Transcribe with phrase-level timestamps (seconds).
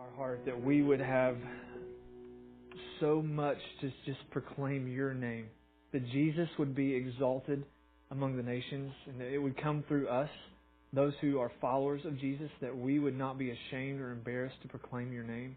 [0.00, 1.36] our heart that we would have
[3.00, 5.46] so much to just proclaim your name,
[5.92, 7.64] that Jesus would be exalted
[8.10, 10.30] among the nations, and that it would come through us,
[10.94, 14.68] those who are followers of Jesus, that we would not be ashamed or embarrassed to
[14.68, 15.56] proclaim your name.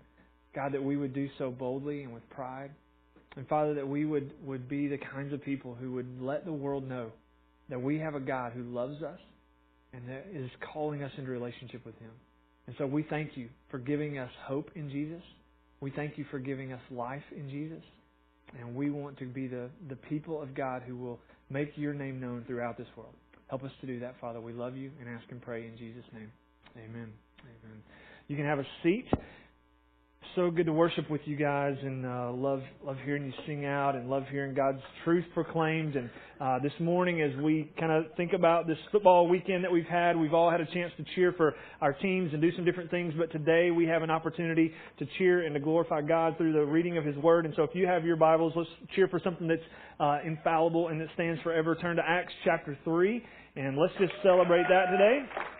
[0.54, 2.72] God, that we would do so boldly and with pride.
[3.38, 6.54] And Father, that we would, would be the kinds of people who would let the
[6.54, 7.12] world know
[7.70, 9.20] that we have a God who loves us
[9.94, 12.12] and that is calling us into relationship with Him.
[12.68, 15.22] And so we thank you for giving us hope in Jesus.
[15.82, 17.84] We thank you for giving us life in Jesus.
[18.60, 21.20] And we want to be the, the people of God who will
[21.50, 23.14] make your name known throughout this world.
[23.48, 24.40] Help us to do that, Father.
[24.40, 26.32] We love you and ask and pray in Jesus' name.
[26.78, 27.12] Amen.
[27.42, 27.84] Amen.
[28.28, 29.06] You can have a seat
[30.36, 33.96] so good to worship with you guys and uh, love love hearing you sing out
[33.96, 35.96] and love hearing God's truth proclaimed.
[35.96, 36.10] And
[36.42, 40.18] uh, this morning, as we kind of think about this football weekend that we've had,
[40.18, 43.14] we've all had a chance to cheer for our teams and do some different things.
[43.18, 46.98] But today, we have an opportunity to cheer and to glorify God through the reading
[46.98, 47.46] of His Word.
[47.46, 49.62] And so, if you have your Bibles, let's cheer for something that's
[50.00, 51.76] uh, infallible and that stands forever.
[51.76, 53.24] Turn to Acts chapter three,
[53.56, 55.53] and let's just celebrate that today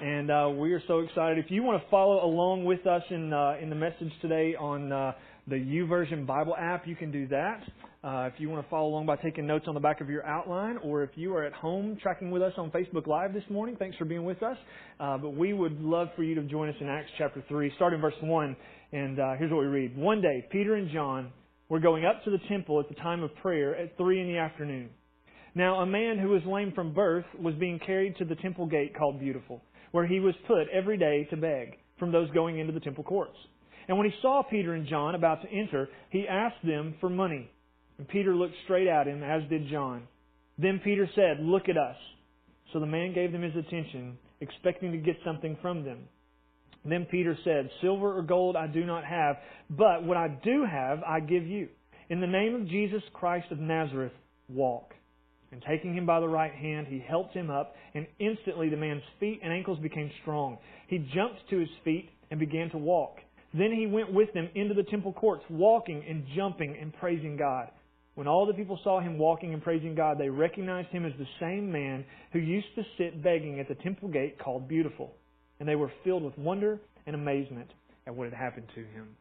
[0.00, 1.44] and uh, we are so excited.
[1.44, 4.92] If you want to follow along with us in uh, in the message today on
[4.92, 5.12] uh,
[5.48, 7.62] the YouVersion Bible app, you can do that.
[8.04, 10.24] Uh, if you want to follow along by taking notes on the back of your
[10.24, 13.74] outline, or if you are at home tracking with us on Facebook Live this morning,
[13.76, 14.56] thanks for being with us.
[15.00, 18.00] Uh, but we would love for you to join us in Acts chapter 3, starting
[18.00, 18.56] verse 1.
[18.92, 21.32] And uh, here's what we read One day, Peter and John
[21.68, 24.38] were going up to the temple at the time of prayer at 3 in the
[24.38, 24.90] afternoon.
[25.56, 28.96] Now, a man who was lame from birth was being carried to the temple gate
[28.96, 29.60] called Beautiful
[29.92, 33.36] where he was put every day to beg from those going into the temple courts.
[33.88, 37.50] And when he saw Peter and John about to enter, he asked them for money.
[37.98, 40.02] And Peter looked straight at him, as did John.
[40.58, 41.96] Then Peter said, Look at us.
[42.72, 46.00] So the man gave them his attention, expecting to get something from them.
[46.84, 49.36] Then Peter said, Silver or gold I do not have,
[49.70, 51.68] but what I do have I give you.
[52.10, 54.12] In the name of Jesus Christ of Nazareth,
[54.48, 54.94] walk.
[55.50, 59.02] And taking him by the right hand, he helped him up, and instantly the man's
[59.18, 60.58] feet and ankles became strong.
[60.88, 63.16] He jumped to his feet and began to walk.
[63.54, 67.70] Then he went with them into the temple courts, walking and jumping and praising God.
[68.14, 71.26] When all the people saw him walking and praising God, they recognized him as the
[71.40, 75.14] same man who used to sit begging at the temple gate called Beautiful.
[75.60, 77.70] And they were filled with wonder and amazement
[78.06, 79.16] at what had happened to him.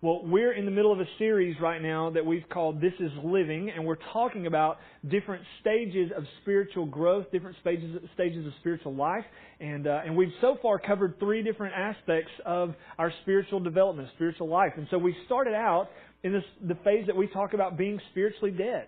[0.00, 3.10] Well, we're in the middle of a series right now that we've called This is
[3.24, 4.78] Living, and we're talking about
[5.10, 9.24] different stages of spiritual growth, different stages, stages of spiritual life.
[9.58, 14.48] And, uh, and we've so far covered three different aspects of our spiritual development, spiritual
[14.48, 14.70] life.
[14.76, 15.88] And so we started out
[16.22, 18.86] in this, the phase that we talk about being spiritually dead.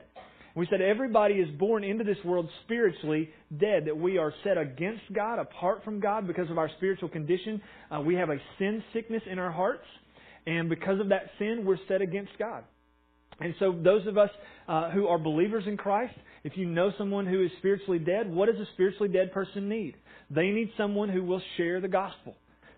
[0.55, 5.03] We said everybody is born into this world spiritually dead, that we are set against
[5.13, 7.61] God, apart from God because of our spiritual condition.
[7.91, 9.87] Uh, we have a sin sickness in our hearts.
[10.47, 12.65] And because of that sin, we're set against God.
[13.41, 14.31] And so, those of us
[14.69, 16.15] uh, who are believers in Christ,
[16.45, 19.95] if you know someone who is spiritually dead, what does a spiritually dead person need?
[20.31, 22.37] They need someone who will share the gospel.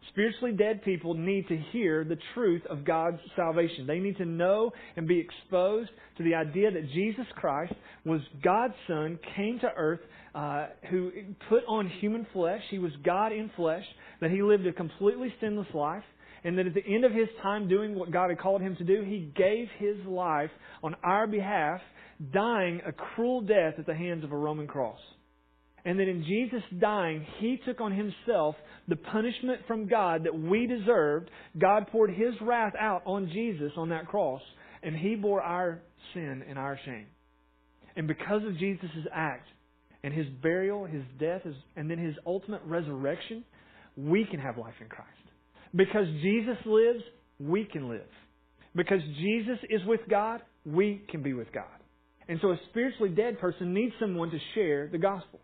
[0.09, 3.87] Spiritually dead people need to hear the truth of God's salvation.
[3.87, 7.73] They need to know and be exposed to the idea that Jesus Christ
[8.05, 10.01] was God's Son, came to earth,
[10.35, 11.13] uh, who
[11.49, 12.63] put on human flesh.
[12.71, 13.85] He was God in flesh,
[14.21, 16.05] that He lived a completely sinless life,
[16.45, 18.85] and that at the end of his time doing what God had called him to
[18.85, 20.51] do, he gave his life
[20.83, 21.81] on our behalf,
[22.33, 24.99] dying a cruel death at the hands of a Roman cross.
[25.85, 28.55] And that in Jesus dying, he took on himself
[28.87, 31.29] the punishment from God that we deserved.
[31.59, 34.43] God poured his wrath out on Jesus on that cross,
[34.83, 35.81] and he bore our
[36.15, 37.07] sin and our shame.
[37.97, 39.49] And because of Jesus' act
[40.05, 41.43] and his burial, his death,
[41.77, 43.45] and then his ultimate resurrection,
[43.97, 45.11] we can have life in Christ.
[45.75, 47.03] Because Jesus lives,
[47.39, 48.09] we can live.
[48.75, 51.65] Because Jesus is with God, we can be with God.
[52.29, 55.41] And so a spiritually dead person needs someone to share the gospel.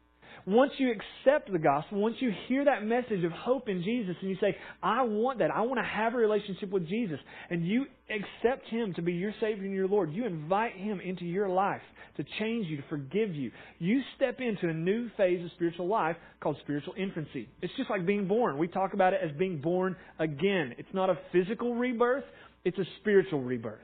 [0.49, 4.31] Once you accept the gospel, once you hear that message of hope in Jesus and
[4.31, 7.19] you say, I want that, I want to have a relationship with Jesus,
[7.51, 11.27] and you accept Him to be your Savior and your Lord, you invite Him into
[11.27, 11.83] your life
[12.17, 13.51] to change you, to forgive you.
[13.79, 17.47] You step into a new phase of spiritual life called spiritual infancy.
[17.61, 18.57] It's just like being born.
[18.57, 20.75] We talk about it as being born again.
[20.79, 22.25] It's not a physical rebirth,
[22.65, 23.81] it's a spiritual rebirth.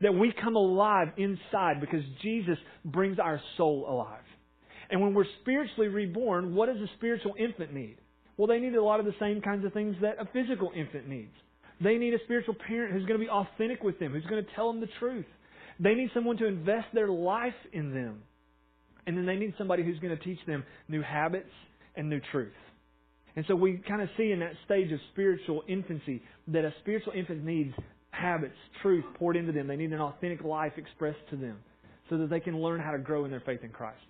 [0.00, 2.56] That we come alive inside because Jesus
[2.86, 4.22] brings our soul alive.
[4.90, 7.96] And when we're spiritually reborn, what does a spiritual infant need?
[8.36, 11.08] Well, they need a lot of the same kinds of things that a physical infant
[11.08, 11.34] needs.
[11.80, 14.50] They need a spiritual parent who's going to be authentic with them, who's going to
[14.54, 15.26] tell them the truth.
[15.80, 18.22] They need someone to invest their life in them.
[19.06, 21.50] And then they need somebody who's going to teach them new habits
[21.96, 22.52] and new truth.
[23.36, 27.12] And so we kind of see in that stage of spiritual infancy that a spiritual
[27.14, 27.74] infant needs
[28.10, 29.68] habits, truth poured into them.
[29.68, 31.58] They need an authentic life expressed to them
[32.10, 34.00] so that they can learn how to grow in their faith in Christ.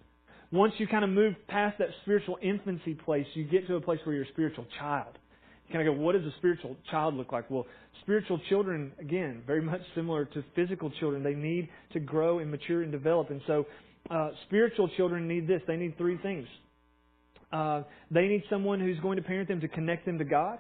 [0.51, 3.99] Once you kind of move past that spiritual infancy place, you get to a place
[4.05, 5.19] where you're a spiritual child.
[5.67, 7.51] You kind of go, what does a spiritual child look like?
[7.51, 7.67] Well,
[8.01, 11.23] spiritual children, again, very much similar to physical children.
[11.23, 13.29] They need to grow and mature and develop.
[13.29, 13.67] And so,
[14.11, 15.61] uh, spiritual children need this.
[15.67, 16.47] They need three things.
[17.53, 20.59] Uh, they need someone who's going to parent them to connect them to God,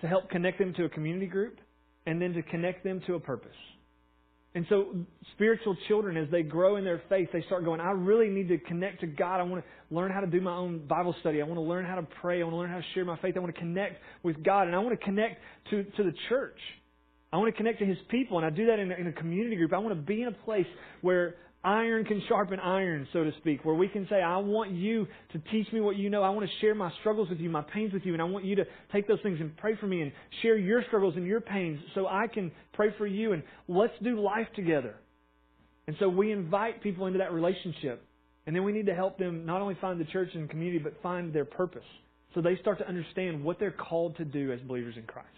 [0.00, 1.58] to help connect them to a community group,
[2.06, 3.50] and then to connect them to a purpose.
[4.58, 4.88] And so,
[5.34, 8.58] spiritual children, as they grow in their faith, they start going, I really need to
[8.58, 9.38] connect to God.
[9.38, 11.40] I want to learn how to do my own Bible study.
[11.40, 12.40] I want to learn how to pray.
[12.40, 13.36] I want to learn how to share my faith.
[13.36, 14.66] I want to connect with God.
[14.66, 15.40] And I want to connect
[15.70, 16.58] to, to the church.
[17.32, 18.36] I want to connect to His people.
[18.36, 19.72] And I do that in a, in a community group.
[19.72, 20.66] I want to be in a place
[21.02, 25.06] where iron can sharpen iron, so to speak, where we can say, I want you
[25.32, 26.22] to teach me what you know.
[26.22, 28.44] I want to share my struggles with you, my pains with you, and I want
[28.44, 30.12] you to take those things and pray for me and
[30.42, 34.20] share your struggles and your pains so I can pray for you and let's do
[34.20, 34.94] life together.
[35.86, 38.04] And so we invite people into that relationship.
[38.46, 40.94] And then we need to help them not only find the church and community, but
[41.02, 41.84] find their purpose.
[42.34, 45.28] So they start to understand what they're called to do as believers in Christ.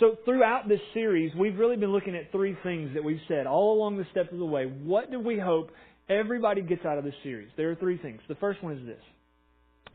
[0.00, 3.76] So throughout this series, we've really been looking at three things that we've said all
[3.76, 4.64] along the steps of the way.
[4.64, 5.70] What do we hope
[6.08, 7.48] everybody gets out of this series?
[7.56, 8.20] There are three things.
[8.28, 9.02] The first one is this.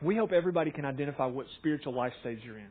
[0.01, 2.67] We hope everybody can identify what spiritual life stage you're in.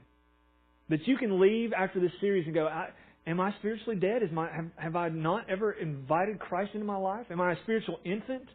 [0.90, 2.88] That you can leave after this series and go, I,
[3.26, 4.23] Am I spiritually dead?
[4.23, 7.26] Is my, have, have I not ever invited Christ into my life?
[7.31, 8.49] Am I a spiritual infant?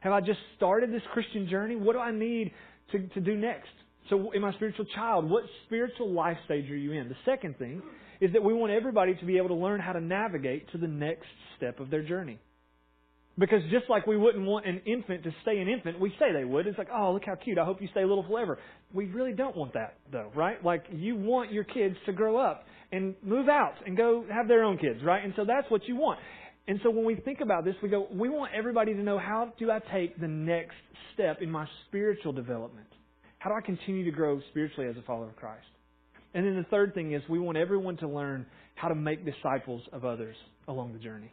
[0.00, 1.76] Have I just started this Christian journey?
[1.76, 2.52] What do I need
[2.92, 3.68] to, to do next?
[4.08, 5.28] So, am I a spiritual child?
[5.28, 7.08] What spiritual life stage are you in?
[7.08, 7.82] The second thing
[8.20, 10.88] is that we want everybody to be able to learn how to navigate to the
[10.88, 11.26] next
[11.56, 12.38] step of their journey.
[13.36, 16.44] Because just like we wouldn't want an infant to stay an infant, we say they
[16.44, 16.68] would.
[16.68, 17.58] It's like, oh, look how cute.
[17.58, 18.58] I hope you stay little forever.
[18.92, 20.64] We really don't want that, though, right?
[20.64, 24.62] Like, you want your kids to grow up and move out and go have their
[24.62, 25.24] own kids, right?
[25.24, 26.20] And so that's what you want.
[26.68, 29.52] And so when we think about this, we go, we want everybody to know how
[29.58, 30.76] do I take the next
[31.12, 32.86] step in my spiritual development?
[33.38, 35.66] How do I continue to grow spiritually as a follower of Christ?
[36.34, 39.82] And then the third thing is we want everyone to learn how to make disciples
[39.92, 40.36] of others
[40.66, 41.32] along the journey.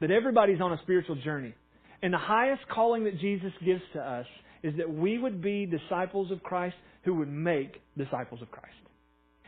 [0.00, 1.54] That everybody's on a spiritual journey.
[2.02, 4.26] And the highest calling that Jesus gives to us
[4.62, 8.74] is that we would be disciples of Christ who would make disciples of Christ.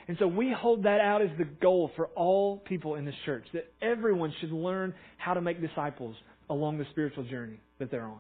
[0.09, 3.45] And so we hold that out as the goal for all people in this church,
[3.53, 6.17] that everyone should learn how to make disciples
[6.49, 8.19] along the spiritual journey that they're on.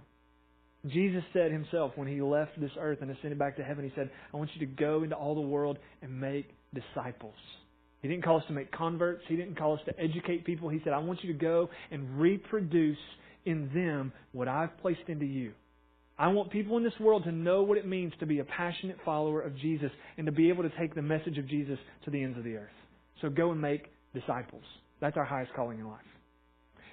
[0.86, 4.10] Jesus said himself when he left this earth and ascended back to heaven, he said,
[4.32, 7.34] I want you to go into all the world and make disciples.
[8.00, 9.22] He didn't call us to make converts.
[9.28, 10.70] He didn't call us to educate people.
[10.70, 12.96] He said, I want you to go and reproduce
[13.44, 15.52] in them what I've placed into you.
[16.18, 18.98] I want people in this world to know what it means to be a passionate
[19.04, 22.22] follower of Jesus and to be able to take the message of Jesus to the
[22.22, 22.68] ends of the earth.
[23.20, 24.62] So go and make disciples.
[25.00, 26.00] That's our highest calling in life.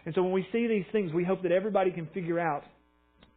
[0.06, 2.64] And so when we see these things, we hope that everybody can figure out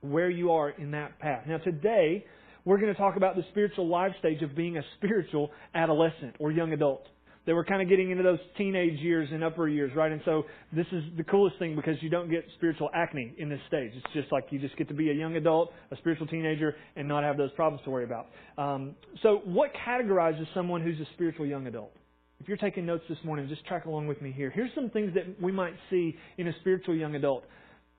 [0.00, 1.44] where you are in that path.
[1.46, 2.24] Now, today,
[2.64, 6.52] we're going to talk about the spiritual life stage of being a spiritual adolescent or
[6.52, 7.06] young adult.
[7.46, 10.12] That we're kind of getting into those teenage years and upper years, right?
[10.12, 13.60] And so this is the coolest thing because you don't get spiritual acne in this
[13.66, 13.92] stage.
[13.94, 17.08] It's just like you just get to be a young adult, a spiritual teenager, and
[17.08, 18.26] not have those problems to worry about.
[18.58, 21.92] Um, so, what categorizes someone who's a spiritual young adult?
[22.40, 24.50] If you're taking notes this morning, just track along with me here.
[24.50, 27.44] Here's some things that we might see in a spiritual young adult.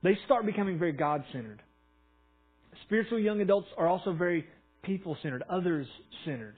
[0.04, 1.62] They start becoming very God centered.
[2.86, 4.46] Spiritual young adults are also very
[4.84, 5.88] people centered, others
[6.26, 6.58] centered.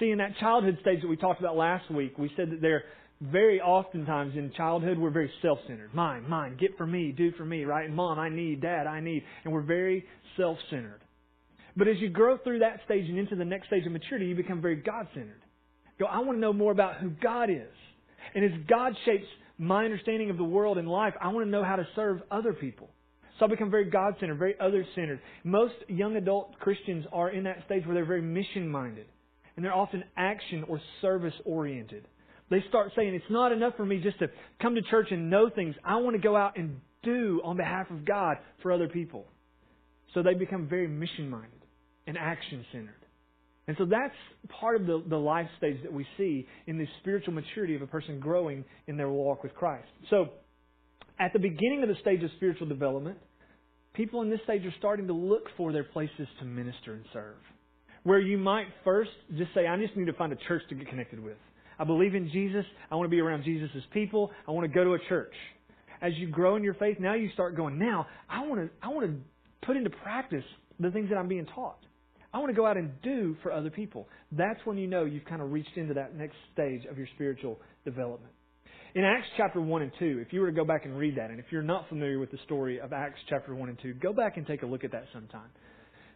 [0.00, 2.84] See, in that childhood stage that we talked about last week, we said that they're
[3.20, 5.94] very oftentimes in childhood, we're very self centered.
[5.94, 7.86] Mine, mine, get for me, do for me, right?
[7.86, 9.22] And mom, I need, dad, I need.
[9.44, 10.04] And we're very
[10.36, 11.00] self centered.
[11.76, 14.34] But as you grow through that stage and into the next stage of maturity, you
[14.34, 15.40] become very God centered.
[15.98, 17.72] Go, I want to know more about who God is.
[18.34, 19.26] And as God shapes
[19.58, 22.52] my understanding of the world and life, I want to know how to serve other
[22.52, 22.90] people.
[23.42, 25.18] So I become very God centered, very other centered.
[25.42, 29.06] Most young adult Christians are in that stage where they're very mission minded.
[29.56, 32.06] And they're often action or service oriented.
[32.50, 34.28] They start saying, it's not enough for me just to
[34.60, 35.74] come to church and know things.
[35.84, 39.26] I want to go out and do on behalf of God for other people.
[40.14, 41.50] So they become very mission minded
[42.06, 42.94] and action centered.
[43.66, 44.14] And so that's
[44.60, 47.88] part of the, the life stage that we see in the spiritual maturity of a
[47.88, 49.88] person growing in their walk with Christ.
[50.10, 50.28] So,
[51.18, 53.18] at the beginning of the stage of spiritual development,
[53.94, 57.36] people in this stage are starting to look for their places to minister and serve.
[58.04, 60.88] Where you might first just say, I just need to find a church to get
[60.88, 61.36] connected with.
[61.78, 62.64] I believe in Jesus.
[62.90, 64.30] I want to be around Jesus' people.
[64.46, 65.34] I want to go to a church.
[66.00, 68.88] As you grow in your faith, now you start going, now I want to, I
[68.88, 70.44] want to put into practice
[70.80, 71.78] the things that I'm being taught.
[72.34, 74.08] I want to go out and do for other people.
[74.32, 77.58] That's when you know you've kind of reached into that next stage of your spiritual
[77.84, 78.32] development.
[78.94, 81.30] In Acts chapter 1 and 2, if you were to go back and read that,
[81.30, 84.12] and if you're not familiar with the story of Acts chapter 1 and 2, go
[84.12, 85.48] back and take a look at that sometime.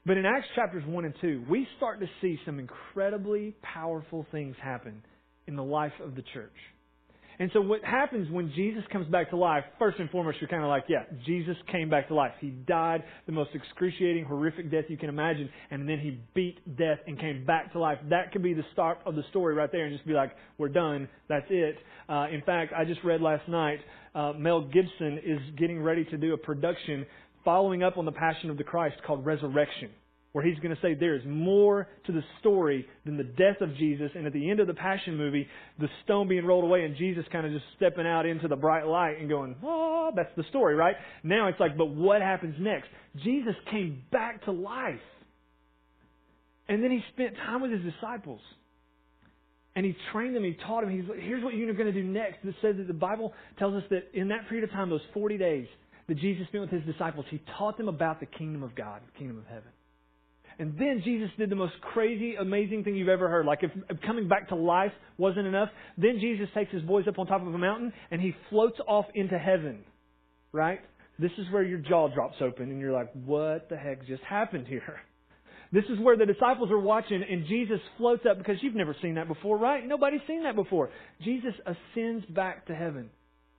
[0.04, 4.56] But in Acts chapters 1 and 2, we start to see some incredibly powerful things
[4.62, 5.02] happen
[5.46, 6.52] in the life of the church.
[7.38, 10.62] And so what happens when Jesus comes back to life, first and foremost, you're kind
[10.62, 12.32] of like, yeah, Jesus came back to life.
[12.40, 16.98] He died the most excruciating, horrific death you can imagine, and then he beat death
[17.06, 17.98] and came back to life.
[18.08, 20.68] That could be the start of the story right there and just be like, we're
[20.68, 21.08] done.
[21.28, 21.76] That's it.
[22.08, 23.80] Uh, in fact, I just read last night,
[24.14, 27.04] uh, Mel Gibson is getting ready to do a production
[27.44, 29.90] following up on the Passion of the Christ called Resurrection
[30.36, 33.74] where he's going to say there is more to the story than the death of
[33.76, 34.10] Jesus.
[34.14, 35.48] And at the end of the Passion movie,
[35.80, 38.86] the stone being rolled away and Jesus kind of just stepping out into the bright
[38.86, 40.94] light and going, oh, that's the story, right?
[41.22, 42.88] Now it's like, but what happens next?
[43.24, 45.00] Jesus came back to life.
[46.68, 48.42] And then he spent time with his disciples.
[49.74, 50.90] And he trained them, he taught them.
[50.90, 52.44] He's here's what you're going to do next.
[52.44, 55.38] It says that the Bible tells us that in that period of time, those 40
[55.38, 55.66] days
[56.08, 59.18] that Jesus spent with his disciples, he taught them about the kingdom of God, the
[59.18, 59.70] kingdom of heaven.
[60.58, 63.44] And then Jesus did the most crazy, amazing thing you've ever heard.
[63.44, 63.70] Like if,
[64.02, 67.54] coming back to life wasn't enough, then Jesus takes his boys up on top of
[67.54, 69.84] a mountain and he floats off into heaven.
[70.52, 70.80] Right?
[71.18, 74.66] This is where your jaw drops open and you're like, what the heck just happened
[74.66, 75.00] here?
[75.72, 79.16] This is where the disciples are watching and Jesus floats up because you've never seen
[79.16, 79.84] that before, right?
[79.84, 80.90] Nobody's seen that before.
[81.24, 83.10] Jesus ascends back to heaven.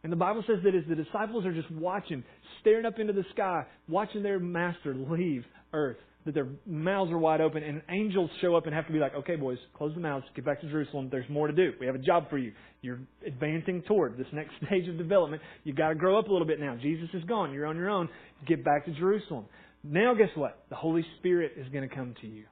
[0.04, 2.24] And the Bible says that as the disciples are just watching,
[2.62, 7.40] staring up into the sky, watching their master leave earth, that their mouths are wide
[7.40, 10.26] open, and angels show up and have to be like, okay, boys, close the mouths,
[10.36, 11.08] get back to Jerusalem.
[11.10, 11.72] There's more to do.
[11.80, 12.52] We have a job for you.
[12.82, 15.42] You're advancing toward this next stage of development.
[15.64, 16.78] You've got to grow up a little bit now.
[16.82, 17.54] Jesus is gone.
[17.54, 18.10] You're on your own.
[18.46, 19.46] Get back to Jerusalem.
[19.86, 20.66] Now, guess what?
[20.70, 22.44] The Holy Spirit is going to come to you.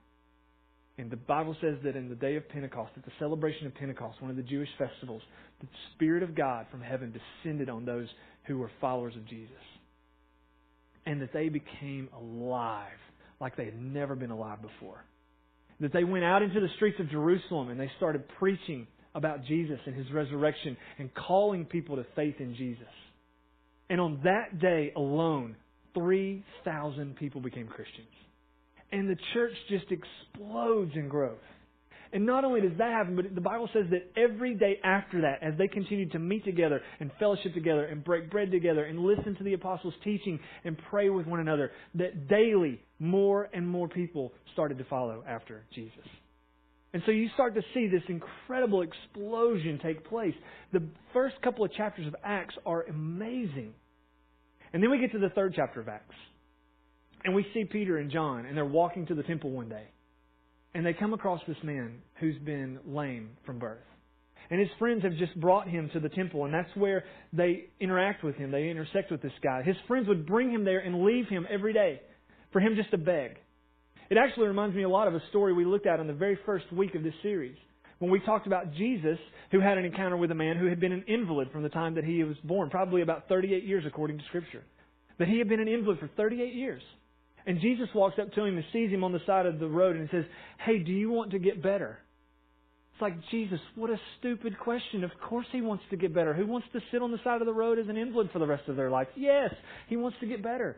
[0.97, 4.21] And the Bible says that in the day of Pentecost, at the celebration of Pentecost,
[4.21, 5.21] one of the Jewish festivals,
[5.59, 7.13] the Spirit of God from heaven
[7.43, 8.07] descended on those
[8.47, 9.51] who were followers of Jesus.
[11.05, 12.87] And that they became alive
[13.39, 15.03] like they had never been alive before.
[15.79, 19.79] That they went out into the streets of Jerusalem and they started preaching about Jesus
[19.85, 22.83] and his resurrection and calling people to faith in Jesus.
[23.89, 25.55] And on that day alone,
[25.93, 28.07] 3,000 people became Christians.
[28.91, 31.37] And the church just explodes in growth.
[32.15, 35.43] And not only does that happen, but the Bible says that every day after that,
[35.43, 39.35] as they continued to meet together and fellowship together and break bread together and listen
[39.35, 44.31] to the apostles' teaching and pray with one another, that daily more and more people
[44.53, 46.07] started to follow after Jesus.
[46.93, 50.35] And so you start to see this incredible explosion take place.
[50.71, 53.73] The first couple of chapters of Acts are amazing.
[54.71, 56.15] And then we get to the third chapter of Acts.
[57.25, 59.87] And we see Peter and John, and they're walking to the temple one day
[60.75, 63.79] and they come across this man who's been lame from birth.
[64.51, 68.23] And his friends have just brought him to the temple, and that's where they interact
[68.23, 68.51] with him.
[68.51, 69.63] They intersect with this guy.
[69.63, 72.01] His friends would bring him there and leave him every day
[72.51, 73.37] for him just to beg.
[74.09, 76.37] It actually reminds me a lot of a story we looked at in the very
[76.45, 77.55] first week of this series
[77.99, 79.17] when we talked about Jesus,
[79.51, 81.95] who had an encounter with a man who had been an invalid from the time
[81.95, 84.63] that he was born, probably about 38 years according to Scripture.
[85.17, 86.81] That he had been an invalid for 38 years.
[87.45, 89.95] And Jesus walks up to him and sees him on the side of the road
[89.95, 90.25] and says,
[90.65, 91.99] Hey, do you want to get better?
[92.93, 95.03] It's like, Jesus, what a stupid question.
[95.03, 96.33] Of course he wants to get better.
[96.33, 98.47] Who wants to sit on the side of the road as an invalid for the
[98.47, 99.07] rest of their life?
[99.15, 99.53] Yes,
[99.89, 100.77] he wants to get better.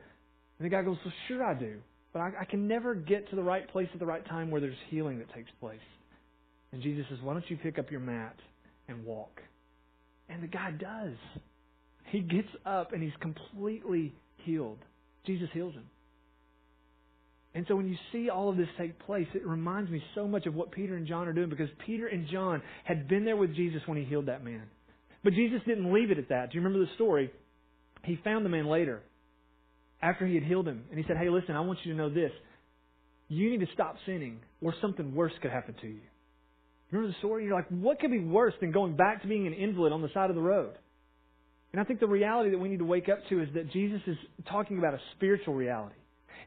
[0.57, 1.77] And the guy goes, Well, sure I do.
[2.13, 4.59] But I, I can never get to the right place at the right time where
[4.59, 5.79] there's healing that takes place.
[6.71, 8.35] And Jesus says, Why don't you pick up your mat
[8.87, 9.39] and walk?
[10.27, 11.15] And the guy does.
[12.09, 14.79] He gets up and he's completely healed.
[15.25, 15.85] Jesus heals him.
[17.57, 20.45] And so when you see all of this take place, it reminds me so much
[20.45, 23.55] of what Peter and John are doing because Peter and John had been there with
[23.55, 24.61] Jesus when he healed that man.
[25.23, 26.51] But Jesus didn't leave it at that.
[26.51, 27.31] Do you remember the story?
[28.03, 29.01] He found the man later
[30.03, 30.83] after he had healed him.
[30.91, 32.29] And he said, Hey, listen, I want you to know this.
[33.27, 36.01] You need to stop sinning or something worse could happen to you.
[36.91, 37.45] Remember the story?
[37.45, 40.09] You're like, what could be worse than going back to being an invalid on the
[40.13, 40.75] side of the road?
[41.71, 44.01] And I think the reality that we need to wake up to is that Jesus
[44.05, 44.15] is
[44.47, 45.95] talking about a spiritual reality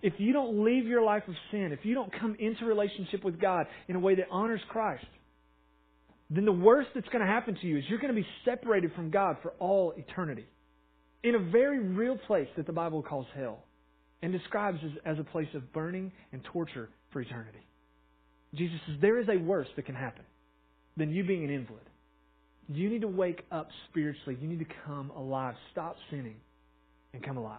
[0.03, 3.41] if you don't leave your life of sin, if you don't come into relationship with
[3.41, 5.05] God in a way that honors Christ,
[6.31, 8.93] then the worst that's going to happen to you is you're going to be separated
[8.95, 10.47] from God for all eternity.
[11.23, 13.65] In a very real place that the Bible calls hell
[14.23, 17.59] and describes as, as a place of burning and torture for eternity.
[18.55, 20.25] Jesus says there is a worse that can happen
[20.97, 21.83] than you being an invalid.
[22.69, 24.39] You need to wake up spiritually.
[24.41, 25.55] You need to come alive.
[25.73, 26.37] Stop sinning
[27.13, 27.59] and come alive.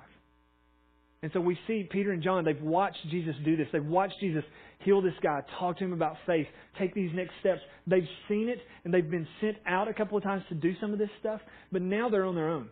[1.24, 3.68] And so we see Peter and John, they've watched Jesus do this.
[3.72, 4.44] They've watched Jesus
[4.80, 6.48] heal this guy, talk to him about faith,
[6.80, 7.62] take these next steps.
[7.86, 10.94] They've seen it, and they've been sent out a couple of times to do some
[10.94, 11.40] of this stuff,
[11.72, 12.70] but now they're on their own.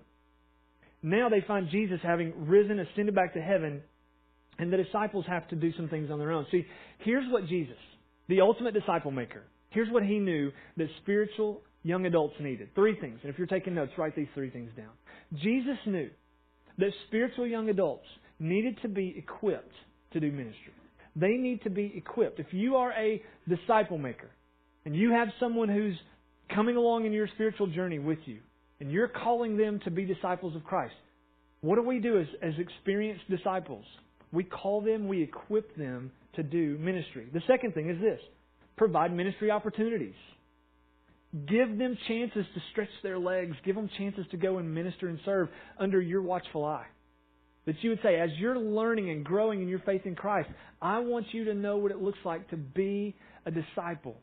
[1.03, 3.81] Now they find Jesus having risen, ascended back to heaven,
[4.57, 6.45] and the disciples have to do some things on their own.
[6.51, 6.65] See,
[6.99, 7.77] here's what Jesus,
[8.27, 12.69] the ultimate disciple maker, here's what he knew that spiritual young adults needed.
[12.75, 13.19] Three things.
[13.21, 14.89] And if you're taking notes, write these three things down.
[15.35, 16.09] Jesus knew
[16.79, 18.05] that spiritual young adults
[18.39, 19.73] needed to be equipped
[20.13, 20.73] to do ministry.
[21.15, 22.39] They need to be equipped.
[22.39, 24.29] If you are a disciple maker
[24.85, 25.97] and you have someone who's
[26.53, 28.39] coming along in your spiritual journey with you
[28.79, 30.95] and you're calling them to be disciples of Christ,
[31.61, 33.83] what do we do as, as experienced disciples?
[34.31, 37.27] We call them, we equip them to do ministry.
[37.33, 38.19] The second thing is this
[38.77, 40.13] provide ministry opportunities.
[41.47, 43.55] Give them chances to stretch their legs.
[43.63, 46.87] Give them chances to go and minister and serve under your watchful eye.
[47.69, 50.49] That you would say, as you're learning and growing in your faith in Christ,
[50.81, 54.17] I want you to know what it looks like to be a disciple.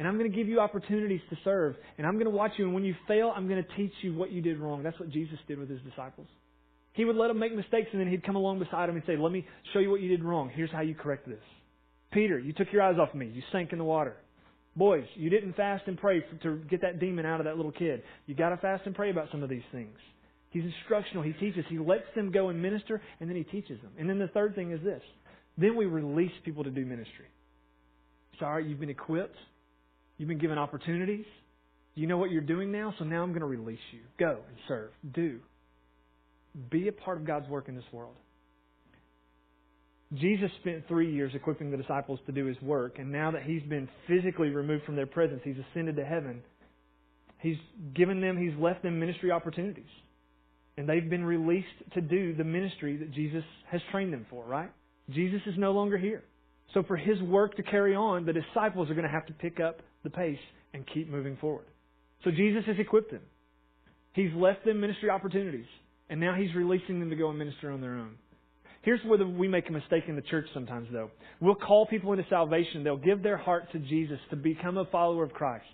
[0.00, 1.76] And I'm going to give you opportunities to serve.
[1.98, 2.64] And I'm going to watch you.
[2.64, 4.82] And when you fail, I'm going to teach you what you did wrong.
[4.82, 6.26] That's what Jesus did with his disciples.
[6.94, 9.16] He would let them make mistakes and then he'd come along beside them and say,
[9.16, 10.50] Let me show you what you did wrong.
[10.52, 11.38] Here's how you correct this.
[12.10, 13.30] Peter, you took your eyes off me.
[13.32, 14.16] You sank in the water.
[14.74, 18.02] Boys, you didn't fast and pray to get that demon out of that little kid.
[18.26, 19.96] You got to fast and pray about some of these things.
[20.50, 21.22] He's instructional.
[21.22, 21.64] He teaches.
[21.68, 23.92] He lets them go and minister, and then he teaches them.
[23.98, 25.02] And then the third thing is this.
[25.56, 27.26] Then we release people to do ministry.
[28.38, 29.36] Sorry, you've been equipped.
[30.18, 31.26] You've been given opportunities.
[31.94, 34.00] You know what you're doing now, so now I'm going to release you.
[34.18, 34.90] Go and serve.
[35.12, 35.40] Do.
[36.70, 38.14] Be a part of God's work in this world.
[40.14, 43.62] Jesus spent three years equipping the disciples to do his work, and now that he's
[43.62, 46.42] been physically removed from their presence, he's ascended to heaven.
[47.38, 47.58] He's
[47.94, 49.84] given them, he's left them ministry opportunities.
[50.76, 54.70] And they've been released to do the ministry that Jesus has trained them for, right?
[55.10, 56.22] Jesus is no longer here.
[56.72, 59.60] So for his work to carry on, the disciples are going to have to pick
[59.60, 60.38] up the pace
[60.72, 61.66] and keep moving forward.
[62.24, 63.22] So Jesus has equipped them.
[64.12, 65.66] He's left them ministry opportunities.
[66.08, 68.16] And now he's releasing them to go and minister on their own.
[68.82, 71.10] Here's where we make a mistake in the church sometimes, though.
[71.40, 72.82] We'll call people into salvation.
[72.82, 75.66] They'll give their heart to Jesus to become a follower of Christ,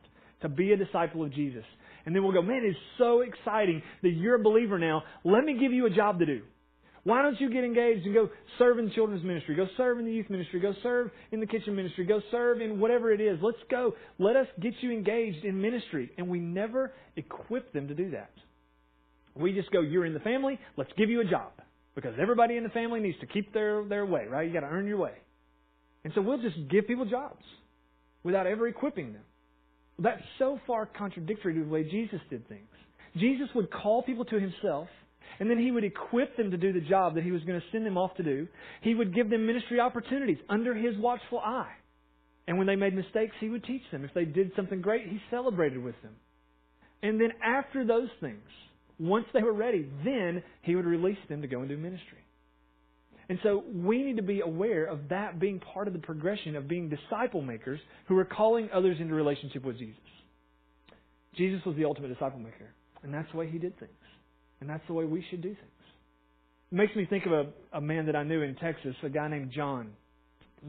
[0.42, 1.64] to be a disciple of Jesus.
[2.06, 5.02] And then we'll go, man, it's so exciting that you're a believer now.
[5.24, 6.42] Let me give you a job to do.
[7.02, 9.54] Why don't you get engaged and go serve in children's ministry?
[9.54, 10.58] Go serve in the youth ministry.
[10.58, 12.04] Go serve in the kitchen ministry.
[12.04, 13.38] Go serve in whatever it is.
[13.42, 13.94] Let's go.
[14.18, 16.10] Let us get you engaged in ministry.
[16.18, 18.30] And we never equip them to do that.
[19.36, 20.58] We just go, you're in the family.
[20.76, 21.52] Let's give you a job.
[21.94, 24.46] Because everybody in the family needs to keep their, their way, right?
[24.46, 25.12] You got to earn your way.
[26.04, 27.44] And so we'll just give people jobs
[28.24, 29.22] without ever equipping them.
[29.98, 32.68] That's so far contradictory to the way Jesus did things.
[33.16, 34.88] Jesus would call people to himself,
[35.40, 37.66] and then he would equip them to do the job that he was going to
[37.72, 38.46] send them off to do.
[38.82, 41.72] He would give them ministry opportunities under his watchful eye.
[42.46, 44.04] And when they made mistakes, he would teach them.
[44.04, 46.12] If they did something great, he celebrated with them.
[47.02, 48.44] And then after those things,
[48.98, 52.18] once they were ready, then he would release them to go and do ministry.
[53.28, 56.68] And so we need to be aware of that being part of the progression of
[56.68, 59.96] being disciple makers who are calling others into relationship with Jesus.
[61.36, 62.70] Jesus was the ultimate disciple maker,
[63.02, 63.90] and that's the way he did things.
[64.60, 65.60] And that's the way we should do things.
[66.72, 69.28] It makes me think of a, a man that I knew in Texas, a guy
[69.28, 69.90] named John.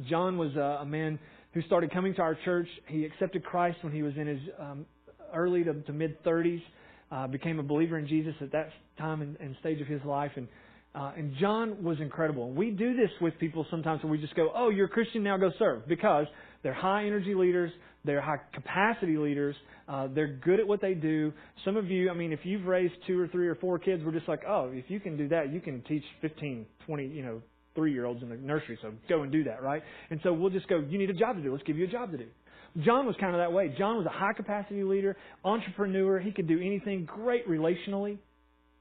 [0.09, 1.19] John was a, a man
[1.53, 2.67] who started coming to our church.
[2.87, 4.85] He accepted Christ when he was in his um,
[5.33, 6.61] early to, to mid 30s
[7.11, 10.31] uh, became a believer in Jesus at that time and, and stage of his life.
[10.35, 10.47] And
[10.97, 12.49] uh, and John was incredible.
[12.49, 15.37] We do this with people sometimes where we just go, "Oh, you're a Christian now,
[15.37, 16.25] go serve," because
[16.63, 17.71] they're high energy leaders,
[18.03, 19.55] they're high capacity leaders,
[19.87, 21.31] uh, they're good at what they do.
[21.63, 24.11] Some of you, I mean, if you've raised two or three or four kids, we're
[24.11, 27.43] just like, "Oh, if you can do that, you can teach 15, 20, you know,
[27.75, 28.79] three year olds in the nursery.
[28.81, 31.35] So go and do that, right?" And so we'll just go, "You need a job
[31.35, 31.51] to do.
[31.51, 32.25] Let's give you a job to do."
[32.83, 33.69] John was kind of that way.
[33.77, 36.19] John was a high capacity leader, entrepreneur.
[36.19, 38.17] He could do anything great relationally.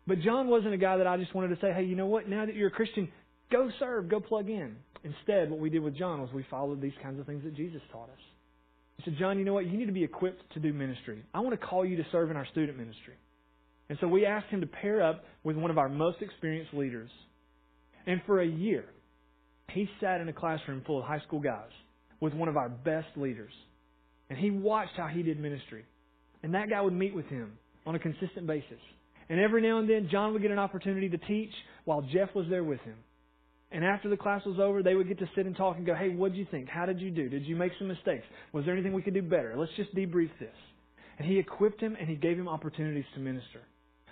[0.07, 2.29] But John wasn't a guy that I just wanted to say, hey, you know what?
[2.29, 3.09] Now that you're a Christian,
[3.51, 4.77] go serve, go plug in.
[5.03, 7.81] Instead, what we did with John was we followed these kinds of things that Jesus
[7.93, 8.19] taught us.
[8.99, 9.67] He said, John, you know what?
[9.67, 11.25] You need to be equipped to do ministry.
[11.35, 13.15] I want to call you to serve in our student ministry.
[13.89, 17.11] And so we asked him to pair up with one of our most experienced leaders.
[18.07, 18.85] And for a year,
[19.73, 21.71] he sat in a classroom full of high school guys
[22.21, 23.53] with one of our best leaders.
[24.31, 25.85] And he watched how he did ministry.
[26.43, 27.53] And that guy would meet with him
[27.85, 28.81] on a consistent basis.
[29.29, 31.51] And every now and then, John would get an opportunity to teach
[31.85, 32.97] while Jeff was there with him.
[33.73, 35.95] And after the class was over, they would get to sit and talk and go,
[35.95, 36.69] hey, what did you think?
[36.69, 37.29] How did you do?
[37.29, 38.25] Did you make some mistakes?
[38.53, 39.55] Was there anything we could do better?
[39.57, 40.55] Let's just debrief this.
[41.19, 43.61] And he equipped him and he gave him opportunities to minister.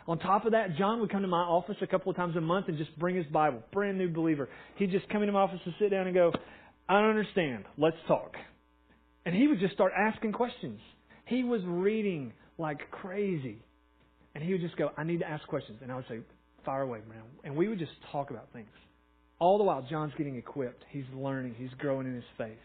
[0.06, 2.40] On top of that, John would come to my office a couple of times a
[2.40, 3.62] month and just bring his Bible.
[3.72, 4.48] Brand new believer.
[4.76, 6.32] He'd just come into my office and sit down and go,
[6.88, 7.64] I don't understand.
[7.78, 8.34] Let's talk.
[9.24, 10.80] And he would just start asking questions.
[11.26, 13.62] He was reading like crazy.
[14.34, 15.78] And he would just go, I need to ask questions.
[15.82, 16.20] And I would say,
[16.64, 17.22] fire away, man.
[17.44, 18.68] And we would just talk about things.
[19.38, 20.84] All the while, John's getting equipped.
[20.90, 21.54] He's learning.
[21.58, 22.58] He's growing in his faith.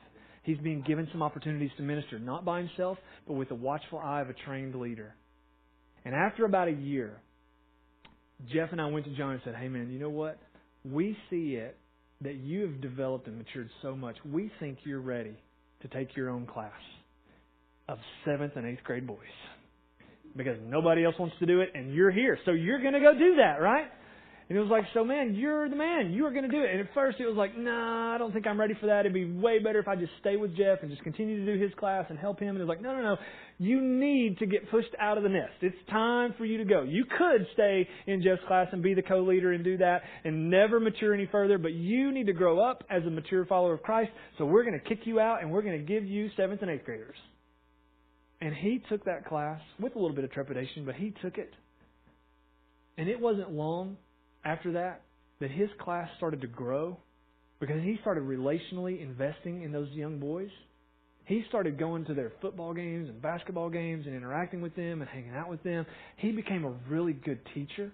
[0.44, 4.22] He's being given some opportunities to minister, not by himself, but with the watchful eye
[4.22, 5.14] of a trained leader.
[6.06, 7.18] And after about a year,
[8.52, 10.40] Jeff and I went to John and said, Hey, man, you know what?
[10.86, 11.78] We see it
[12.22, 14.16] that you have developed and matured so much.
[14.26, 15.36] We think you're ready
[15.82, 16.72] to take your own class
[17.88, 19.18] of seventh and eighth grade boys
[20.36, 22.38] because nobody else wants to do it and you're here.
[22.46, 23.88] So you're going to go do that, right?
[24.50, 26.12] And it was like, so man, you're the man.
[26.12, 26.72] You are going to do it.
[26.72, 29.02] And at first it was like, nah, I don't think I'm ready for that.
[29.02, 31.62] It'd be way better if I just stay with Jeff and just continue to do
[31.62, 32.50] his class and help him.
[32.50, 33.18] And it was like, no, no, no.
[33.60, 35.54] You need to get pushed out of the nest.
[35.62, 36.82] It's time for you to go.
[36.82, 40.80] You could stay in Jeff's class and be the co-leader and do that and never
[40.80, 44.10] mature any further, but you need to grow up as a mature follower of Christ.
[44.40, 46.72] So we're going to kick you out and we're going to give you seventh and
[46.72, 47.18] eighth graders.
[48.42, 51.54] And he took that class with a little bit of trepidation, but he took it.
[52.98, 53.98] And it wasn't long
[54.46, 55.02] after that
[55.40, 56.98] that his class started to grow
[57.60, 60.50] because he started relationally investing in those young boys.
[61.26, 65.10] He started going to their football games and basketball games and interacting with them and
[65.10, 65.86] hanging out with them.
[66.18, 67.92] He became a really good teacher.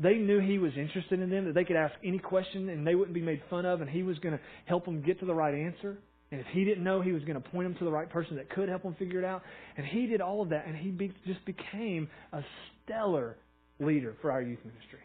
[0.00, 2.94] They knew he was interested in them, that they could ask any question and they
[2.94, 5.34] wouldn't be made fun of, and he was going to help them get to the
[5.34, 5.98] right answer.
[6.32, 8.36] And if he didn't know, he was going to point him to the right person
[8.36, 9.42] that could help him figure it out.
[9.76, 12.40] And he did all of that, and he be, just became a
[12.84, 13.36] stellar
[13.78, 15.00] leader for our youth ministry.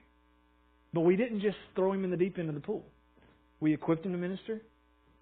[0.94, 2.86] But we didn't just throw him in the deep end of the pool.
[3.60, 4.62] We equipped him to minister.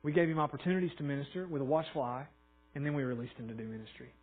[0.04, 2.28] We gave him opportunities to minister with a watchful eye,
[2.76, 4.14] and then we released him to do ministry.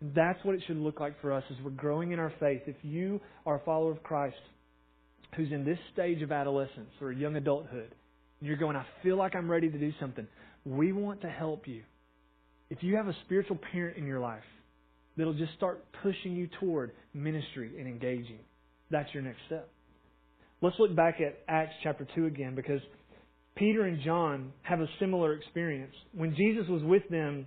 [0.00, 2.62] And that's what it should look like for us as we're growing in our faith.
[2.66, 4.36] If you are a follower of Christ
[5.34, 7.92] who's in this stage of adolescence or young adulthood,
[8.38, 10.26] and you're going, I feel like I'm ready to do something,
[10.64, 11.82] we want to help you.
[12.68, 14.44] If you have a spiritual parent in your life
[15.16, 18.40] that'll just start pushing you toward ministry and engaging,
[18.90, 19.68] that's your next step.
[20.62, 22.80] Let's look back at Acts chapter 2 again because
[23.56, 25.94] Peter and John have a similar experience.
[26.14, 27.46] When Jesus was with them,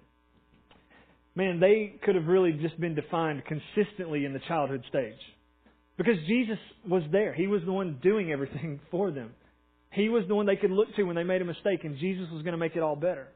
[1.36, 5.20] man, they could have really just been defined consistently in the childhood stage.
[5.98, 7.34] Because Jesus was there.
[7.34, 9.32] He was the one doing everything for them.
[9.94, 12.28] He was the one they could look to when they made a mistake, and Jesus
[12.32, 13.28] was going to make it all better.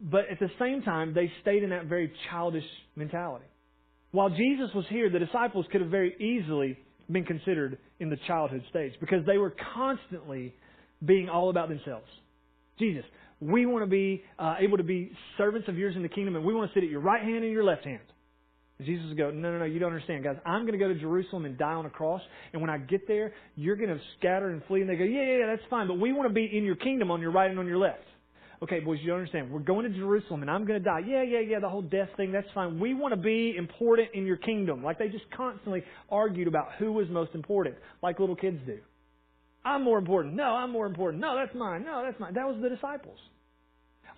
[0.00, 3.46] But at the same time, they stayed in that very childish mentality.
[4.12, 6.78] While Jesus was here, the disciples could have very easily
[7.10, 10.54] been considered in the childhood stage because they were constantly
[11.04, 12.06] being all about themselves.
[12.78, 13.04] Jesus,
[13.40, 16.44] we want to be uh, able to be servants of yours in the kingdom, and
[16.44, 18.00] we want to sit at your right hand and your left hand.
[18.80, 20.36] Jesus would go, No, no, no, you don't understand, guys.
[20.44, 22.20] I'm going to go to Jerusalem and die on a cross,
[22.52, 24.82] and when I get there, you're going to scatter and flee.
[24.82, 26.76] And they go, Yeah, yeah, yeah, that's fine, but we want to be in your
[26.76, 28.04] kingdom on your right and on your left.
[28.62, 29.50] Okay, boys, you understand.
[29.50, 31.00] We're going to Jerusalem and I'm going to die.
[31.06, 32.80] Yeah, yeah, yeah, the whole death thing, that's fine.
[32.80, 34.82] We want to be important in your kingdom.
[34.82, 38.78] Like they just constantly argued about who was most important, like little kids do.
[39.64, 40.36] I'm more important.
[40.36, 41.20] No, I'm more important.
[41.20, 41.84] No, that's mine.
[41.84, 42.34] No, that's mine.
[42.34, 43.18] That was the disciples.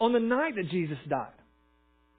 [0.00, 1.32] On the night that Jesus died,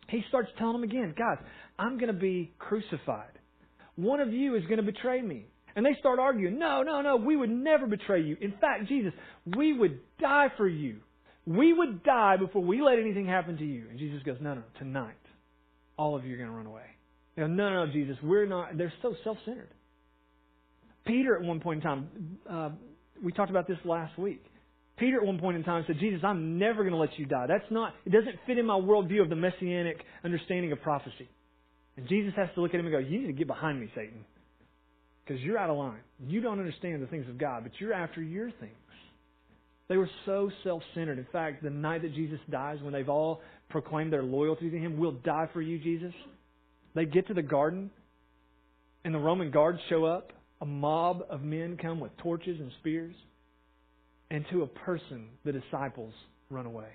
[0.10, 1.38] he starts telling them again, guys,
[1.78, 3.32] I'm going to be crucified.
[3.96, 5.48] One of you is going to betray me.
[5.76, 8.36] And they start arguing, no, no, no, we would never betray you.
[8.42, 9.14] In fact, Jesus,
[9.56, 10.98] we would die for you.
[11.46, 13.86] We would die before we let anything happen to you.
[13.90, 15.16] And Jesus goes, No, no, tonight,
[15.98, 16.84] all of you are going to run away.
[17.36, 18.78] They go, No, no, no, Jesus, we're not.
[18.78, 19.70] They're so self centered.
[21.06, 22.10] Peter, at one point in time,
[22.50, 22.70] uh,
[23.24, 24.44] we talked about this last week.
[25.00, 27.46] Peter, at one point in time, said, Jesus, I'm never going to let you die.
[27.48, 31.30] That's not, it doesn't fit in my worldview of the messianic understanding of prophecy.
[31.98, 33.90] And Jesus has to look at him and go, You need to get behind me,
[33.96, 34.26] Satan.
[35.26, 36.00] Because you're out of line.
[36.26, 38.74] You don't understand the things of God, but you're after your things.
[39.88, 41.18] They were so self centered.
[41.18, 44.98] In fact, the night that Jesus dies, when they've all proclaimed their loyalty to him,
[44.98, 46.14] we'll die for you, Jesus.
[46.96, 47.92] They get to the garden,
[49.04, 50.32] and the Roman guards show up.
[50.62, 53.16] A mob of men come with torches and spears.
[54.32, 56.14] And to a person, the disciples
[56.50, 56.90] run away.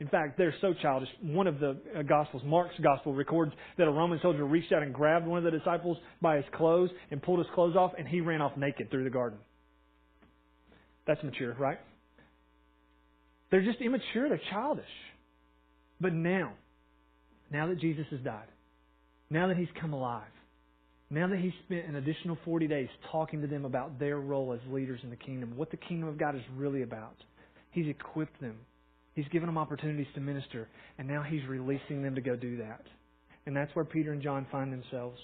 [0.00, 1.08] In fact, they're so childish.
[1.22, 4.92] One of the uh, Gospels, Mark's Gospel, records that a Roman soldier reached out and
[4.92, 8.20] grabbed one of the disciples by his clothes and pulled his clothes off, and he
[8.20, 9.38] ran off naked through the garden.
[11.06, 11.78] That's mature, right?
[13.50, 14.84] They're just immature, they're childish.
[16.00, 16.54] But now,
[17.52, 18.48] now that Jesus has died,
[19.30, 20.22] now that he's come alive,
[21.10, 24.72] now that he's spent an additional 40 days talking to them about their role as
[24.72, 27.16] leaders in the kingdom, what the kingdom of God is really about,
[27.70, 28.56] he's equipped them.
[29.14, 32.82] He's given them opportunities to minister, and now he's releasing them to go do that.
[33.46, 35.18] And that's where Peter and John find themselves.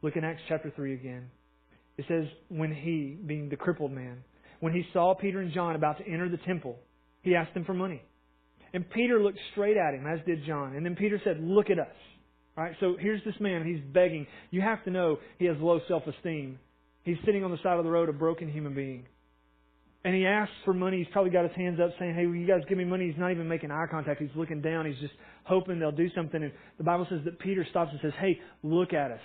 [0.00, 1.30] Look in Acts chapter 3 again.
[1.98, 4.22] It says, when he, being the crippled man,
[4.60, 6.78] when he saw Peter and John about to enter the temple,
[7.22, 8.02] he asked them for money.
[8.72, 10.74] And Peter looked straight at him, as did John.
[10.76, 11.86] And then Peter said, Look at us.
[12.56, 14.26] All right, so here's this man, he's begging.
[14.50, 16.58] You have to know he has low self esteem.
[17.02, 19.04] He's sitting on the side of the road, a broken human being.
[20.04, 20.98] And he asks for money.
[20.98, 23.06] He's probably got his hands up saying, Hey, will you guys give me money?
[23.08, 24.20] He's not even making eye contact.
[24.20, 24.86] He's looking down.
[24.86, 25.14] He's just
[25.44, 26.42] hoping they'll do something.
[26.42, 29.20] And the Bible says that Peter stops and says, Hey, look at us.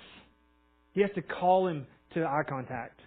[0.93, 2.99] He has to call him to eye contact.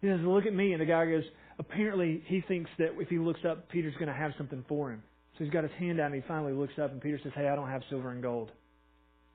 [0.00, 0.72] He says, Look at me.
[0.72, 1.24] And the guy goes,
[1.58, 5.02] Apparently, he thinks that if he looks up, Peter's going to have something for him.
[5.38, 7.48] So he's got his hand out and he finally looks up and Peter says, Hey,
[7.48, 8.50] I don't have silver and gold.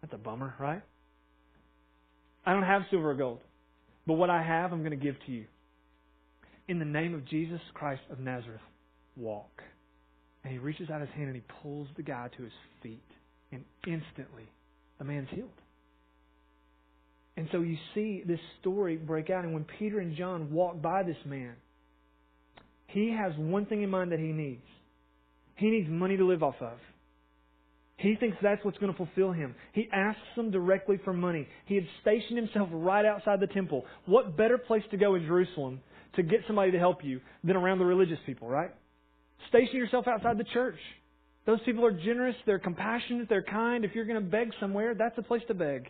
[0.02, 0.82] That's a bummer, right?
[2.46, 3.40] I don't have silver or gold.
[4.06, 5.46] But what I have, I'm going to give to you
[6.68, 8.62] in the name of Jesus Christ of Nazareth,
[9.16, 9.62] walk.
[10.44, 13.04] And he reaches out his hand and he pulls the guy to his feet.
[13.52, 14.44] And instantly,
[14.98, 15.50] the man's healed.
[17.38, 19.46] And so you see this story break out.
[19.46, 21.54] And when Peter and John walk by this man,
[22.88, 24.64] he has one thing in mind that he needs.
[25.56, 26.78] He needs money to live off of.
[27.98, 29.56] He thinks that's what's going to fulfill him.
[29.74, 31.48] He asks them directly for money.
[31.66, 33.86] He had stationed himself right outside the temple.
[34.06, 35.82] What better place to go in Jerusalem
[36.16, 38.70] to get somebody to help you than around the religious people, right?
[39.50, 40.78] Station yourself outside the church.
[41.48, 43.86] Those people are generous, they're compassionate, they're kind.
[43.86, 45.90] If you're going to beg somewhere, that's a place to beg.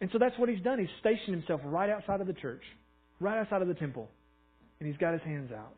[0.00, 0.78] And so that's what he's done.
[0.78, 2.62] He's stationed himself right outside of the church,
[3.18, 4.08] right outside of the temple.
[4.78, 5.76] And he's got his hands out.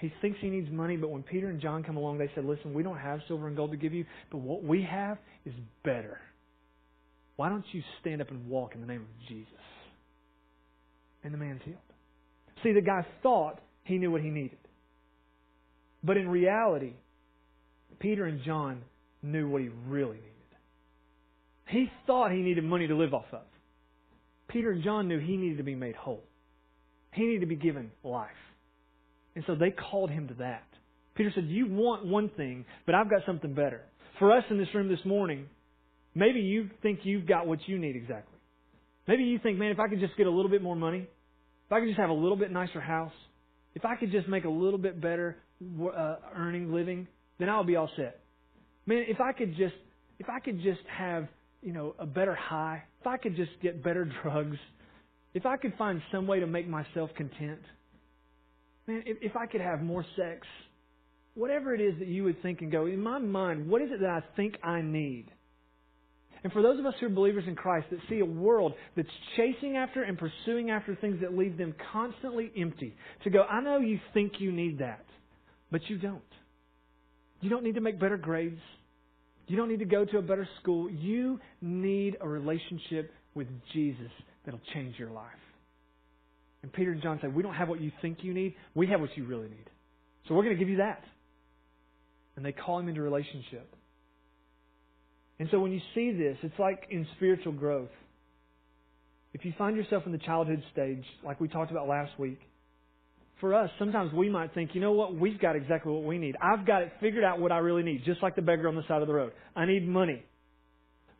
[0.00, 2.72] He thinks he needs money, but when Peter and John come along, they said, Listen,
[2.72, 5.52] we don't have silver and gold to give you, but what we have is
[5.84, 6.18] better.
[7.36, 9.52] Why don't you stand up and walk in the name of Jesus?
[11.22, 11.78] And the man's healed.
[12.62, 14.58] See, the guy thought he knew what he needed.
[16.02, 16.94] But in reality,
[17.98, 18.82] Peter and John
[19.22, 20.26] knew what he really needed.
[21.66, 23.42] He thought he needed money to live off of.
[24.48, 26.24] Peter and John knew he needed to be made whole.
[27.12, 28.30] He needed to be given life.
[29.34, 30.64] And so they called him to that.
[31.14, 33.82] Peter said, You want one thing, but I've got something better.
[34.18, 35.46] For us in this room this morning,
[36.14, 38.38] maybe you think you've got what you need exactly.
[39.06, 41.08] Maybe you think, man, if I could just get a little bit more money,
[41.66, 43.12] if I could just have a little bit nicer house,
[43.74, 47.06] if I could just make a little bit better uh, earning living,
[47.38, 48.20] then I'll be all set.
[48.86, 49.74] Man, if I could just
[50.18, 51.28] if I could just have
[51.62, 54.56] you know a better high, if I could just get better drugs,
[55.34, 57.60] if I could find some way to make myself content,
[58.90, 60.46] man, if, if I could have more sex,
[61.34, 64.00] whatever it is that you would think and go in my mind, what is it
[64.00, 65.26] that I think I need?
[66.42, 69.08] And for those of us who are believers in Christ that see a world that's
[69.36, 73.78] chasing after and pursuing after things that leave them constantly empty, to go, I know
[73.78, 75.04] you think you need that,
[75.70, 76.22] but you don't.
[77.42, 78.60] You don't need to make better grades.
[79.48, 80.88] You don't need to go to a better school.
[80.90, 84.10] You need a relationship with Jesus
[84.44, 85.26] that'll change your life.
[86.62, 89.00] And Peter and John say, We don't have what you think you need, we have
[89.00, 89.70] what you really need.
[90.28, 91.02] So we're going to give you that.
[92.36, 93.74] And they call him into relationship.
[95.38, 97.88] And so when you see this, it's like in spiritual growth.
[99.32, 102.40] If you find yourself in the childhood stage, like we talked about last week,
[103.40, 106.36] for us, sometimes we might think, you know what, we've got exactly what we need.
[106.42, 108.82] I've got it figured out what I really need, just like the beggar on the
[108.86, 109.32] side of the road.
[109.56, 110.22] I need money.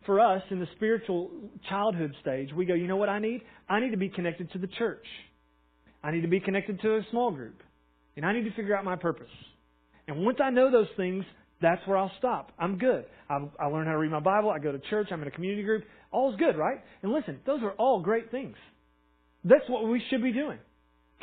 [0.04, 1.30] For us, in the spiritual
[1.68, 3.42] childhood stage, we go, you know what I need?
[3.68, 5.04] I need to be connected to the church.
[6.02, 7.62] I need to be connected to a small group.
[8.16, 9.30] And I need to figure out my purpose.
[10.08, 11.24] And once I know those things,
[11.62, 12.52] that's where I'll stop.
[12.58, 13.04] I'm good.
[13.28, 14.50] I, I learn how to read my Bible.
[14.50, 15.08] I go to church.
[15.10, 15.84] I'm in a community group.
[16.10, 16.80] All's good, right?
[17.02, 18.56] And listen, those are all great things.
[19.44, 20.58] That's what we should be doing.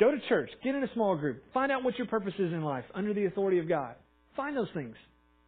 [0.00, 0.50] Go to church.
[0.62, 1.42] Get in a small group.
[1.52, 3.94] Find out what your purpose is in life under the authority of God.
[4.36, 4.94] Find those things.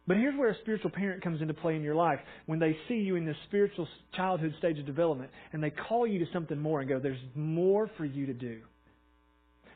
[0.07, 2.19] But here's where a spiritual parent comes into play in your life.
[2.47, 6.19] When they see you in this spiritual childhood stage of development and they call you
[6.19, 8.59] to something more and go, there's more for you to do.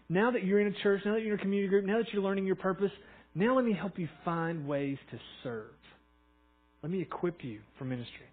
[0.09, 2.07] Now that you're in a church, now that you're in a community group, now that
[2.13, 2.91] you're learning your purpose,
[3.33, 5.71] now let me help you find ways to serve.
[6.83, 8.27] Let me equip you for ministry.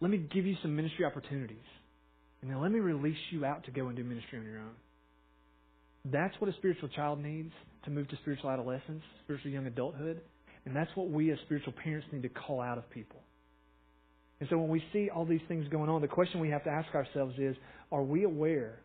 [0.00, 1.56] Let me give you some ministry opportunities.
[2.42, 4.74] And then let me release you out to go and do ministry on your own.
[6.04, 7.52] That's what a spiritual child needs
[7.84, 10.20] to move to spiritual adolescence, spiritual young adulthood.
[10.66, 13.20] And that's what we as spiritual parents need to call out of people.
[14.40, 16.70] And so when we see all these things going on, the question we have to
[16.70, 17.56] ask ourselves is
[17.90, 18.80] are we aware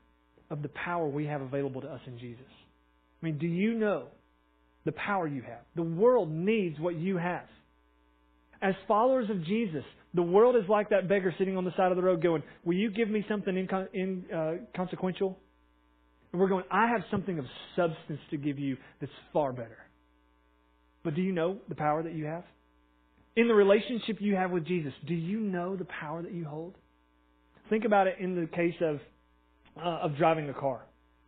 [0.52, 2.46] of the power we have available to us in Jesus?
[3.22, 4.08] I mean, do you know
[4.86, 5.62] the power you have.
[5.76, 7.46] The world needs what you have.
[8.62, 9.84] As followers of Jesus,
[10.14, 12.76] the world is like that beggar sitting on the side of the road going, Will
[12.76, 13.90] you give me something inconsequential?
[13.94, 15.36] In, uh,
[16.32, 19.78] and we're going, I have something of substance to give you that's far better.
[21.04, 22.44] But do you know the power that you have?
[23.36, 26.76] In the relationship you have with Jesus, do you know the power that you hold?
[27.70, 29.00] Think about it in the case of
[29.78, 30.82] uh, of driving a car.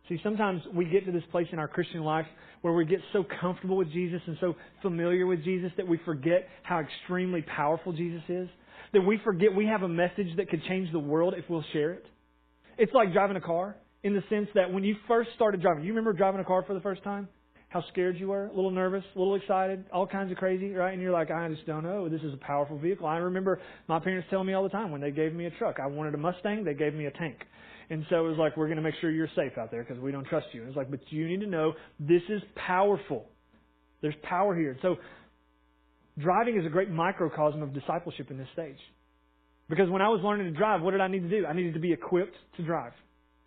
[0.08, 2.26] See, sometimes we get to this place in our Christian life
[2.60, 6.48] where we get so comfortable with Jesus and so familiar with Jesus that we forget
[6.62, 8.48] how extremely powerful Jesus is.
[8.92, 11.92] That we forget we have a message that could change the world if we'll share
[11.92, 12.04] it.
[12.76, 15.90] It's like driving a car in the sense that when you first started driving, you
[15.90, 17.28] remember driving a car for the first time?
[17.68, 20.92] How scared you were, a little nervous, a little excited, all kinds of crazy, right?
[20.92, 22.08] And you're like, I just don't know.
[22.08, 23.06] This is a powerful vehicle.
[23.06, 25.80] I remember my parents telling me all the time when they gave me a truck.
[25.80, 27.38] I wanted a Mustang, they gave me a tank.
[27.90, 30.02] And so it was like, we're going to make sure you're safe out there because
[30.02, 30.60] we don't trust you.
[30.60, 33.26] And it's like, but you need to know this is powerful.
[34.00, 34.76] There's power here.
[34.82, 34.96] So
[36.18, 38.78] driving is a great microcosm of discipleship in this stage.
[39.68, 41.46] Because when I was learning to drive, what did I need to do?
[41.46, 42.92] I needed to be equipped to drive.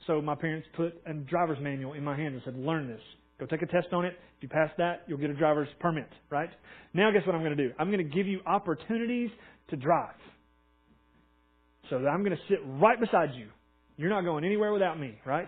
[0.08, 3.02] So my parents put a driver's manual in my hand and said, learn this.
[3.40, 4.14] Go take a test on it.
[4.38, 6.50] If you pass that, you'll get a driver's permit, right?
[6.94, 7.74] Now guess what I'm going to do?
[7.78, 9.30] I'm going to give you opportunities
[9.70, 10.16] to drive.
[11.90, 13.48] So I'm going to sit right beside you.
[13.98, 15.48] You're not going anywhere without me, right?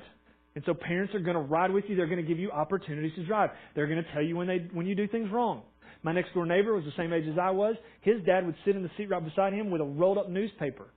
[0.56, 1.96] And so parents are going to ride with you.
[1.96, 3.52] They're going to give you opportunities to drive.
[3.76, 5.62] They're going to tell you when they when you do things wrong.
[6.02, 7.76] My next door neighbor was the same age as I was.
[8.02, 10.88] His dad would sit in the seat right beside him with a rolled up newspaper.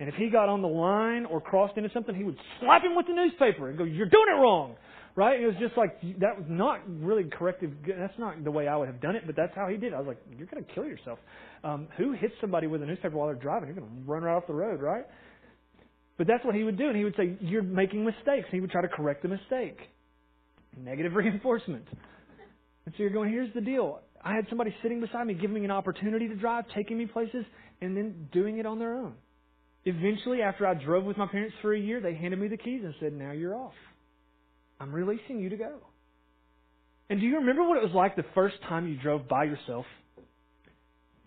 [0.00, 2.96] And if he got on the line or crossed into something, he would slap him
[2.96, 4.76] with the newspaper and go, "You're doing it wrong."
[5.16, 5.36] Right?
[5.36, 7.70] And It was just like that was not really corrective.
[7.86, 9.92] That's not the way I would have done it, but that's how he did.
[9.92, 9.96] It.
[9.96, 11.20] I was like, "You're going to kill yourself."
[11.62, 13.68] Um, who hits somebody with a newspaper while they're driving?
[13.68, 15.04] You're going to run right off the road, right?
[16.16, 18.46] But that's what he would do, and he would say, You're making mistakes.
[18.50, 19.78] He would try to correct the mistake.
[20.76, 21.86] Negative reinforcement.
[22.86, 24.00] And so you're going, Here's the deal.
[24.24, 27.44] I had somebody sitting beside me, giving me an opportunity to drive, taking me places,
[27.80, 29.14] and then doing it on their own.
[29.84, 32.82] Eventually, after I drove with my parents for a year, they handed me the keys
[32.84, 33.74] and said, Now you're off.
[34.80, 35.78] I'm releasing you to go.
[37.10, 39.84] And do you remember what it was like the first time you drove by yourself?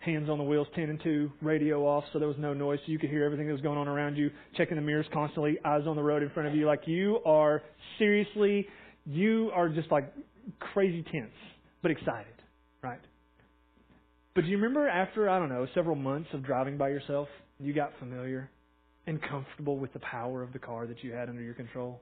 [0.08, 2.92] Hands on the wheels, 10 and 2, radio off so there was no noise so
[2.92, 5.82] you could hear everything that was going on around you, checking the mirrors constantly, eyes
[5.86, 6.66] on the road in front of you.
[6.66, 7.62] Like you are
[7.98, 8.66] seriously,
[9.06, 10.12] you are just like
[10.72, 11.30] crazy tense,
[11.82, 12.34] but excited,
[12.82, 13.00] right?
[14.34, 17.72] But do you remember after, I don't know, several months of driving by yourself, you
[17.72, 18.50] got familiar
[19.06, 22.00] and comfortable with the power of the car that you had under your control?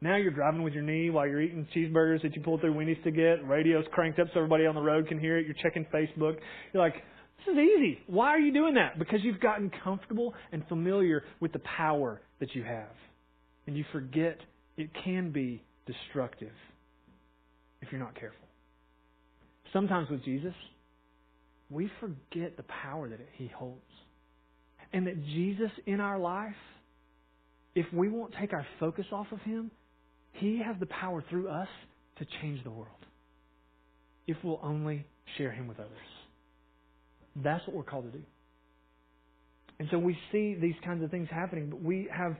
[0.00, 2.98] Now you're driving with your knee while you're eating cheeseburgers that you pulled through Wendy's
[3.04, 3.46] to get.
[3.48, 5.46] Radio's cranked up so everybody on the road can hear it.
[5.46, 6.36] You're checking Facebook.
[6.72, 7.02] You're like,
[7.38, 7.98] this is easy.
[8.06, 8.98] Why are you doing that?
[8.98, 12.94] Because you've gotten comfortable and familiar with the power that you have.
[13.66, 14.38] And you forget
[14.76, 16.52] it can be destructive
[17.82, 18.38] if you're not careful.
[19.72, 20.54] Sometimes with Jesus,
[21.70, 23.80] we forget the power that He holds.
[24.92, 26.54] And that Jesus in our life,
[27.74, 29.70] if we won't take our focus off of Him,
[30.32, 31.68] He has the power through us
[32.18, 32.88] to change the world.
[34.26, 35.04] If we'll only
[35.36, 35.90] share Him with others.
[37.36, 38.24] That's what we're called to do.
[39.78, 42.36] And so we see these kinds of things happening, but we have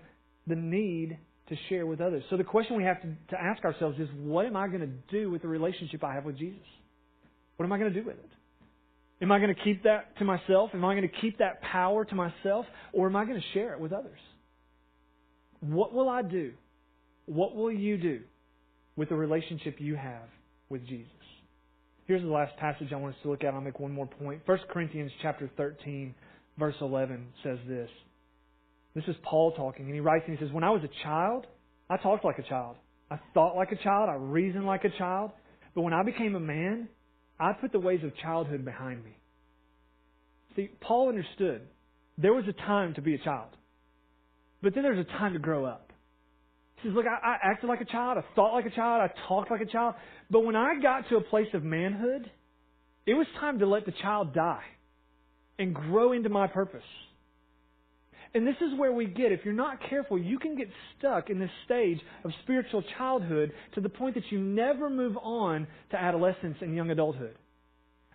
[0.47, 2.23] the need to share with others.
[2.31, 5.15] So the question we have to, to ask ourselves is what am I going to
[5.17, 6.63] do with the relationship I have with Jesus?
[7.57, 8.31] What am I going to do with it?
[9.23, 10.71] Am I going to keep that to myself?
[10.75, 12.67] Am I going to keep that power to myself?
[12.93, 14.19] Or am I going to share it with others?
[15.61, 16.53] What will I do?
[17.27, 18.21] What will you do
[18.97, 20.29] with the relationship you have
[20.69, 21.11] with Jesus?
[22.07, 23.55] Here's the last passage I want us to look at.
[23.55, 24.43] I'll make one more point.
[24.45, 26.15] 1 Corinthians chapter 13,
[26.59, 27.89] verse 11 says this.
[28.95, 31.47] This is Paul talking, and he writes and he says, When I was a child,
[31.89, 32.77] I talked like a child.
[33.11, 34.09] I thought like a child.
[34.09, 35.33] I reasoned like a child.
[35.75, 36.89] But when I became a man,
[37.41, 39.17] I put the ways of childhood behind me.
[40.57, 41.63] See, Paul understood
[42.17, 43.49] there was a time to be a child,
[44.63, 45.93] but then there's a time to grow up.
[46.85, 48.19] He says, Look, I, I acted like a child.
[48.19, 49.11] I thought like a child.
[49.11, 49.95] I talked like a child.
[50.31, 52.31] But when I got to a place of manhood,
[53.07, 54.65] it was time to let the child die
[55.59, 56.83] and grow into my purpose.
[58.35, 60.69] And this is where we get, if you're not careful, you can get
[60.99, 65.67] stuck in this stage of spiritual childhood to the point that you never move on
[65.91, 67.37] to adolescence and young adulthood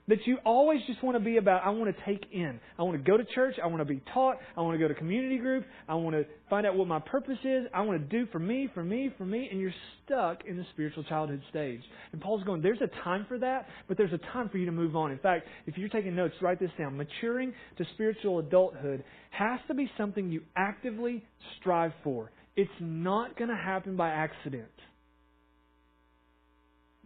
[0.10, 2.60] that you always just want to be about, I want to take in.
[2.78, 3.56] I want to go to church.
[3.64, 4.38] I want to be taught.
[4.58, 5.66] I want to go to community group.
[5.88, 7.68] I want to find out what my purpose is.
[7.74, 9.48] I want to do for me, for me, for me.
[9.52, 9.74] And you're
[10.06, 11.82] stuck in the spiritual childhood stage.
[12.12, 14.72] And Paul's going, there's a time for that, but there's a time for you to
[14.72, 15.12] move on.
[15.12, 16.98] In fact, if you're taking notes, write this down.
[16.98, 21.24] Maturing to spiritual adulthood has to be something you actively
[21.60, 22.32] strive for.
[22.56, 24.66] It's not going to happen by accident.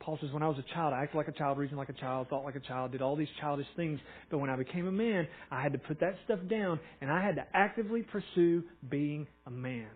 [0.04, 1.93] Paul says, When I was a child, I acted like a child, reasoned like a
[1.93, 3.99] child, thought like a child, did all these childish things.
[4.30, 7.24] But when I became a man, I had to put that stuff down and I
[7.24, 9.89] had to actively pursue being a man.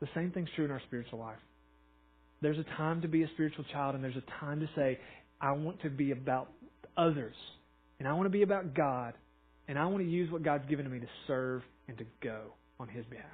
[0.00, 1.38] The same thing's true in our spiritual life.
[2.40, 4.98] There's a time to be a spiritual child, and there's a time to say,
[5.40, 6.50] I want to be about
[6.96, 7.36] others,
[8.00, 9.14] and I want to be about God,
[9.68, 12.40] and I want to use what God's given to me to serve and to go
[12.80, 13.26] on his behalf.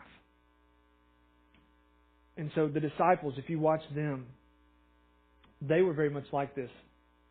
[2.36, 4.26] And so the disciples, if you watch them,
[5.60, 6.70] they were very much like this.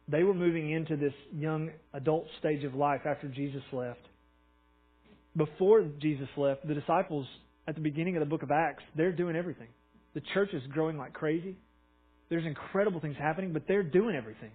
[0.10, 4.00] They were moving into this young adult stage of life after Jesus left.
[5.36, 7.28] Before Jesus left, the disciples
[7.68, 9.68] at the beginning of the book of Acts, they're doing everything.
[10.14, 11.58] The church is growing like crazy.
[12.30, 14.52] There's incredible things happening, but they're doing everything.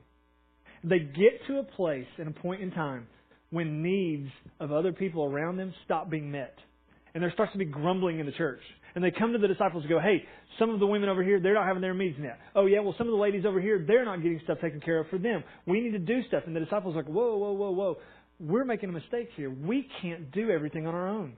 [0.85, 3.07] They get to a place and a point in time
[3.51, 6.57] when needs of other people around them stop being met.
[7.15, 8.63] And there starts to be grumbling in the church.
[8.95, 10.25] And they come to the disciples and go, hey,
[10.59, 12.39] some of the women over here, they're not having their needs met.
[12.55, 14.99] Oh, yeah, well, some of the ladies over here, they're not getting stuff taken care
[14.99, 15.43] of for them.
[15.67, 16.43] We need to do stuff.
[16.47, 17.97] And the disciples are like, whoa, whoa, whoa, whoa.
[18.39, 19.51] We're making a mistake here.
[19.51, 21.35] We can't do everything on our own.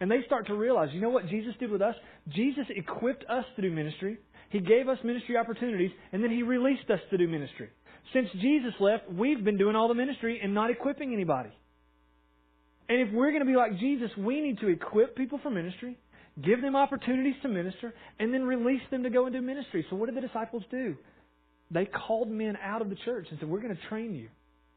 [0.00, 1.94] And they start to realize, you know what Jesus did with us?
[2.28, 4.18] Jesus equipped us to do ministry.
[4.50, 7.68] He gave us ministry opportunities, and then He released us to do ministry.
[8.12, 11.50] Since Jesus left, we've been doing all the ministry and not equipping anybody.
[12.88, 15.98] And if we're going to be like Jesus, we need to equip people for ministry,
[16.44, 19.84] give them opportunities to minister, and then release them to go and do ministry.
[19.90, 20.96] So what did the disciples do?
[21.70, 24.28] They called men out of the church and said, We're going to train you.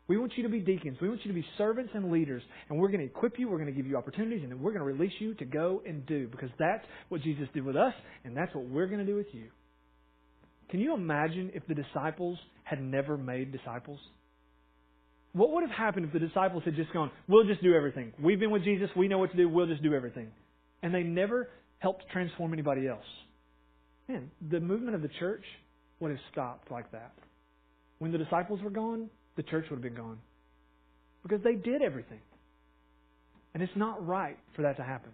[0.07, 0.97] We want you to be deacons.
[1.01, 2.43] We want you to be servants and leaders.
[2.68, 3.47] And we're going to equip you.
[3.47, 4.41] We're going to give you opportunities.
[4.43, 6.28] And then we're going to release you to go and do.
[6.28, 7.93] Because that's what Jesus did with us.
[8.26, 9.45] And that's what we're going to do with you.
[10.70, 13.99] Can you imagine if the disciples had never made disciples?
[15.34, 18.12] What would have happened if the disciples had just gone, we'll just do everything.
[18.22, 18.89] We've been with Jesus.
[18.97, 19.47] We know what to do.
[19.47, 20.28] We'll just do everything.
[20.84, 23.06] And they never helped transform anybody else.
[24.08, 25.44] Man, the movement of the church
[26.00, 27.14] would have stopped like that.
[28.00, 30.20] When the disciples were gone, the church would have been gone.
[31.24, 32.20] Because they did everything.
[33.54, 35.12] And it's not right for that to happen.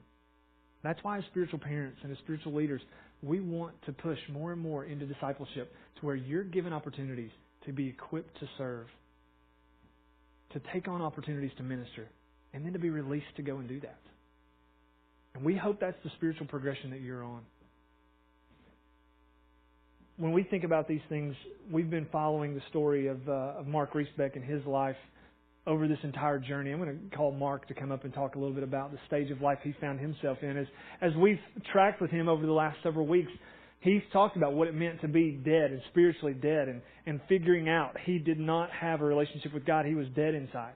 [0.84, 2.82] That's why, as spiritual parents and as spiritual leaders,
[3.22, 7.32] we want to push more and more into discipleship to where you're given opportunities
[7.66, 8.86] to be equipped to serve,
[10.54, 12.08] to take on opportunities to minister,
[12.54, 14.00] and then to be released to go and do that.
[15.38, 17.42] And we hope that's the spiritual progression that you're on
[20.18, 21.36] when we think about these things,
[21.72, 24.96] we've been following the story of, uh, of Mark Riesbeck and his life
[25.68, 26.72] over this entire journey.
[26.72, 28.98] I'm going to call Mark to come up and talk a little bit about the
[29.06, 30.58] stage of life he found himself in.
[30.58, 30.68] As,
[31.02, 31.40] as we've
[31.72, 33.32] tracked with him over the last several weeks,
[33.82, 37.70] he's talked about what it meant to be dead and spiritually dead and, and figuring
[37.70, 39.86] out he did not have a relationship with God.
[39.86, 40.74] He was dead inside.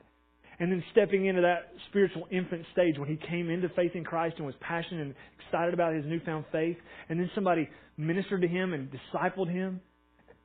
[0.62, 4.36] And then stepping into that spiritual infant stage when he came into faith in Christ
[4.38, 6.78] and was passionate and excited about his newfound faith.
[7.10, 9.82] And then somebody ministered to him and discipled him.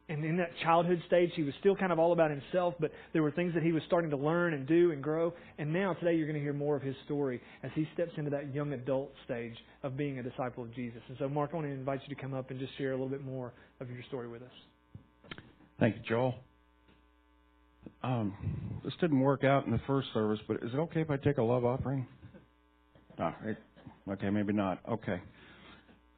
[0.08, 3.22] And in that childhood stage, he was still kind of all about himself, but there
[3.22, 5.34] were things that he was starting to learn and do and grow.
[5.58, 8.30] And now, today, you're going to hear more of his story as he steps into
[8.30, 11.02] that young adult stage of being a disciple of Jesus.
[11.08, 12.94] And so, Mark, I want to invite you to come up and just share a
[12.94, 15.38] little bit more of your story with us.
[15.78, 16.36] Thank you, Joel.
[18.03, 18.34] Um,
[18.84, 21.39] this didn't work out in the first service, but is it okay if I take
[21.39, 22.07] a love offering?
[23.18, 23.57] No, it,
[24.09, 24.80] okay, maybe not.
[24.89, 25.20] Okay.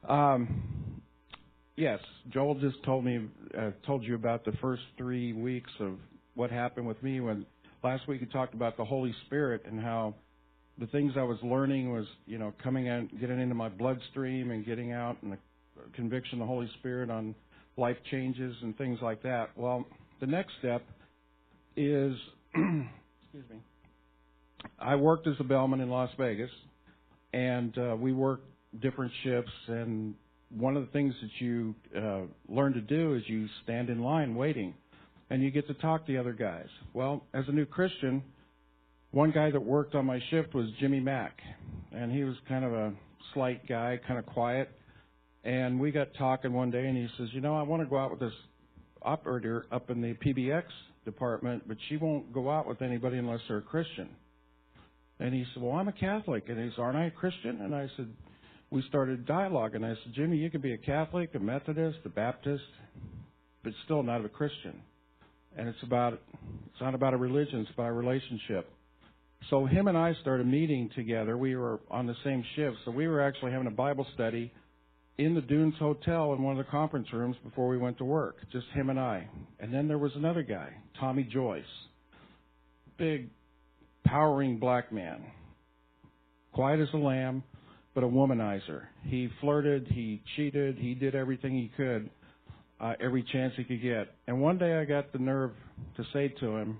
[0.07, 1.01] Um,
[1.75, 1.99] yes,
[2.29, 5.97] Joel just told me, uh, told you about the first three weeks of
[6.35, 7.45] what happened with me when
[7.83, 10.13] last week he talked about the Holy Spirit and how
[10.79, 14.65] the things I was learning was, you know, coming out, getting into my bloodstream and
[14.65, 15.37] getting out and the
[15.93, 17.35] conviction of the Holy Spirit on
[17.77, 19.49] life changes and things like that.
[19.55, 19.85] Well,
[20.19, 20.83] the next step
[21.75, 22.15] is,
[22.55, 23.57] excuse me,
[24.77, 26.49] I worked as a bellman in Las Vegas,
[27.33, 28.47] and uh, we worked
[28.81, 29.51] different shifts.
[29.67, 30.15] And
[30.49, 34.35] one of the things that you uh, learn to do is you stand in line
[34.35, 34.73] waiting,
[35.29, 36.67] and you get to talk to the other guys.
[36.93, 38.23] Well, as a new Christian,
[39.11, 41.37] one guy that worked on my shift was Jimmy Mack,
[41.91, 42.93] and he was kind of a
[43.33, 44.69] slight guy, kind of quiet.
[45.43, 47.97] And we got talking one day, and he says, "You know, I want to go
[47.97, 48.33] out with this
[49.01, 50.63] operator up in the PBX
[51.11, 54.09] department, but she won't go out with anybody unless they're a Christian.
[55.19, 56.49] And he said, Well, I'm a Catholic.
[56.49, 57.61] And he said, Aren't I a Christian?
[57.61, 58.07] And I said,
[58.71, 59.75] We started dialogue.
[59.75, 62.63] And I said, Jimmy, you could be a Catholic, a Methodist, a Baptist,
[63.63, 64.81] but still not a Christian.
[65.57, 68.71] And it's about, it's not about a religion, it's about a relationship.
[69.49, 71.37] So him and I started meeting together.
[71.37, 72.77] We were on the same shift.
[72.85, 74.51] So we were actually having a Bible study
[75.19, 78.37] in the Dunes Hotel in one of the conference rooms before we went to work,
[78.53, 79.27] just him and I.
[79.59, 81.63] And then there was another guy, Tommy Joyce,
[82.97, 83.29] big,
[84.05, 85.25] powering black man,
[86.53, 87.43] quiet as a lamb,
[87.93, 88.83] but a womanizer.
[89.03, 92.09] He flirted, he cheated, he did everything he could,
[92.79, 94.15] uh, every chance he could get.
[94.25, 95.51] And one day I got the nerve
[95.97, 96.77] to say to him,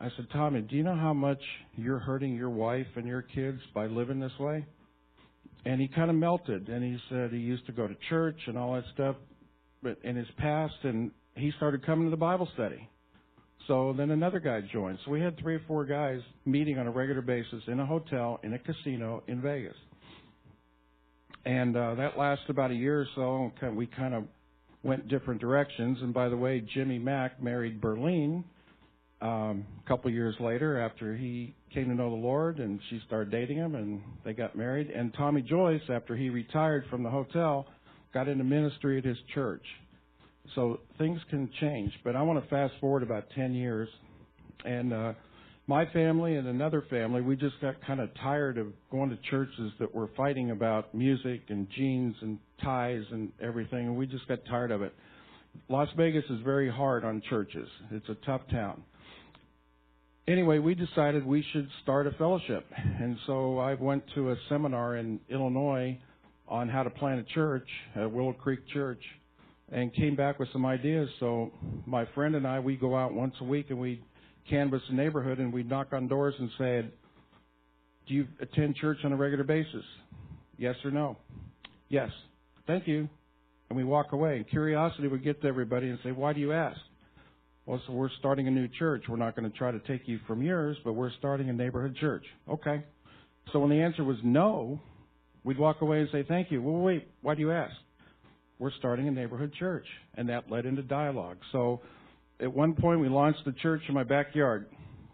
[0.00, 1.42] I said, Tommy, do you know how much
[1.76, 4.64] you're hurting your wife and your kids by living this way?
[5.64, 8.58] And he kind of melted and he said he used to go to church and
[8.58, 9.16] all that stuff
[9.82, 12.88] but in his past and he started coming to the bible study
[13.68, 16.90] so then another guy joined so we had three or four guys meeting on a
[16.90, 19.76] regular basis in a hotel in a casino in vegas
[21.44, 23.52] And uh, that lasted about a year or so.
[23.66, 24.24] and We kind of
[24.82, 25.98] went different directions.
[26.02, 28.44] And by the way, Jimmy Mack married Berlene
[29.22, 33.30] um, a couple years later after he came to know the Lord, and she started
[33.30, 34.88] dating him, and they got married.
[34.90, 37.66] And Tommy Joyce, after he retired from the hotel,
[38.14, 39.64] got into ministry at his church.
[40.54, 41.92] So things can change.
[42.02, 43.88] But I want to fast forward about 10 years.
[44.64, 45.12] And uh,
[45.66, 49.70] my family and another family, we just got kind of tired of going to churches
[49.78, 53.86] that were fighting about music and jeans and ties and everything.
[53.86, 54.94] And we just got tired of it.
[55.68, 57.68] Las Vegas is very hard on churches.
[57.90, 58.82] It's a tough town
[60.26, 62.66] anyway, we decided we should start a fellowship.
[62.76, 65.98] And so I went to a seminar in Illinois
[66.48, 69.02] on how to plant a church at Willow Creek Church
[69.72, 71.08] and came back with some ideas.
[71.20, 71.52] So
[71.86, 74.02] my friend and I, we go out once a week and we
[74.48, 76.84] canvass the neighborhood and we knock on doors and say,
[78.08, 79.84] do you attend church on a regular basis?
[80.56, 81.16] Yes or no?
[81.88, 82.10] Yes.
[82.66, 83.08] Thank you.
[83.68, 84.36] And we walk away.
[84.36, 86.80] And curiosity would get to everybody and say, why do you ask?
[87.70, 89.04] Well, so we're starting a new church.
[89.08, 91.96] We're not going to try to take you from yours, but we're starting a neighborhood
[92.00, 92.24] church.
[92.48, 92.82] Okay.
[93.52, 94.80] So when the answer was no,
[95.44, 96.60] we'd walk away and say, thank you.
[96.60, 97.72] Well, wait, why do you ask?
[98.58, 99.86] We're starting a neighborhood church.
[100.14, 101.36] And that led into dialogue.
[101.52, 101.80] So
[102.40, 104.66] at one point, we launched the church in my backyard.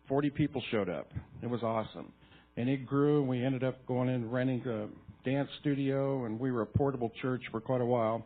[0.08, 1.10] 40 people showed up.
[1.42, 2.10] It was awesome.
[2.56, 4.86] And it grew, and we ended up going in renting a
[5.28, 8.24] dance studio, and we were a portable church for quite a while.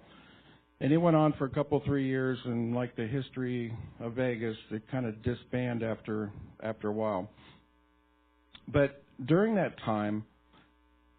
[0.82, 4.56] And it went on for a couple, three years, and like the history of Vegas,
[4.70, 7.28] it kind of disbanded after after a while.
[8.66, 10.24] But during that time,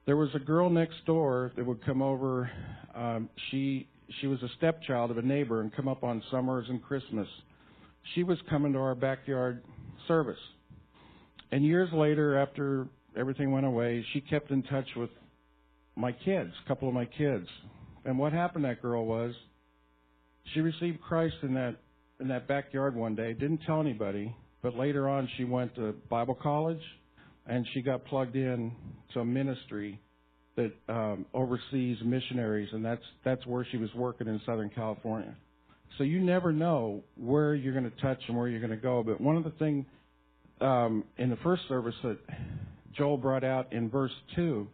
[0.08, 2.50] there was a girl next door that would come over.
[2.96, 3.88] Um, she
[4.20, 7.28] she was a stepchild of a neighbor and come up on summers and Christmas.
[8.16, 9.64] She was coming to our backyard
[10.08, 10.40] service.
[11.52, 15.12] And years later, after everything went away, she kept in touch with
[15.96, 17.48] my kids, a couple of my kids.
[18.06, 19.36] And what happened to that girl was
[20.54, 21.76] she received Christ in that
[22.20, 23.34] in that backyard one day.
[23.34, 26.82] Didn't tell anybody, but later on she went to Bible college,
[27.48, 28.72] and she got plugged in
[29.14, 30.00] to a ministry
[30.56, 35.36] that um, oversees missionaries, and that's that's where she was working in Southern California.
[35.98, 39.04] So you never know where you're going to touch and where you're going to go.
[39.04, 39.86] But one of the things
[40.62, 42.18] um, in the first service that
[42.98, 44.68] Joel brought out in verse two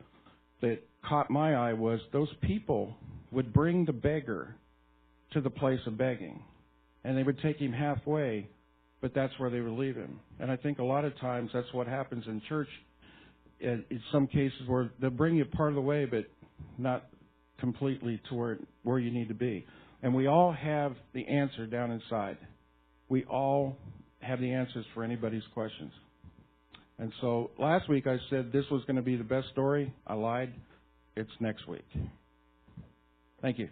[0.61, 2.95] that caught my eye was those people
[3.31, 4.55] would bring the beggar
[5.33, 6.41] to the place of begging.
[7.03, 8.49] And they would take him halfway,
[9.01, 10.19] but that's where they would leave him.
[10.39, 12.69] And I think a lot of times that's what happens in church.
[13.59, 16.25] In some cases where they'll bring you part of the way, but
[16.77, 17.05] not
[17.59, 19.65] completely to where, where you need to be.
[20.03, 22.37] And we all have the answer down inside.
[23.09, 23.77] We all
[24.19, 25.91] have the answers for anybody's questions.
[26.99, 29.93] And so last week I said this was going to be the best story.
[30.05, 30.53] I lied.
[31.15, 31.85] It's next week.
[33.41, 33.69] Thank you.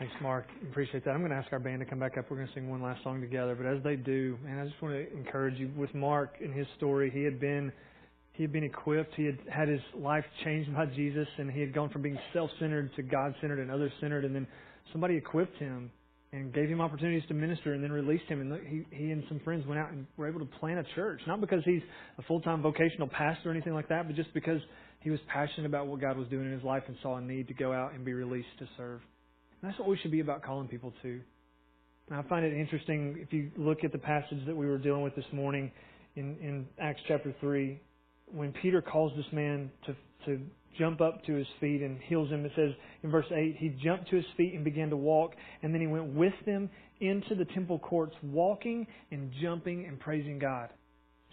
[0.00, 0.46] Thanks, Mark.
[0.70, 1.10] Appreciate that.
[1.10, 2.24] I'm going to ask our band to come back up.
[2.30, 3.54] We're going to sing one last song together.
[3.54, 6.66] But as they do, man, I just want to encourage you with Mark and his
[6.78, 7.10] story.
[7.12, 7.70] He had been
[8.32, 9.12] he had been equipped.
[9.14, 12.96] He had had his life changed by Jesus, and he had gone from being self-centered
[12.96, 14.24] to God-centered and other-centered.
[14.24, 14.46] And then
[14.90, 15.90] somebody equipped him
[16.32, 18.40] and gave him opportunities to minister, and then released him.
[18.40, 21.20] And he he and some friends went out and were able to plant a church,
[21.26, 21.82] not because he's
[22.16, 24.62] a full-time vocational pastor or anything like that, but just because
[25.00, 27.48] he was passionate about what God was doing in his life and saw a need
[27.48, 29.02] to go out and be released to serve.
[29.60, 31.20] And that's what we should be about calling people to.
[32.08, 35.02] And I find it interesting if you look at the passage that we were dealing
[35.02, 35.70] with this morning
[36.16, 37.80] in, in Acts chapter 3,
[38.32, 39.94] when Peter calls this man to,
[40.26, 40.40] to
[40.78, 42.70] jump up to his feet and heals him, it says
[43.02, 45.86] in verse 8, he jumped to his feet and began to walk, and then he
[45.86, 46.68] went with them
[47.00, 50.70] into the temple courts, walking and jumping and praising God.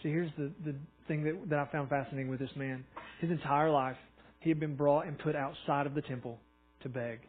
[0.03, 0.75] See, here's the, the
[1.07, 2.83] thing that, that I found fascinating with this man.
[3.19, 3.97] His entire life,
[4.39, 6.39] he had been brought and put outside of the temple
[6.83, 7.19] to beg.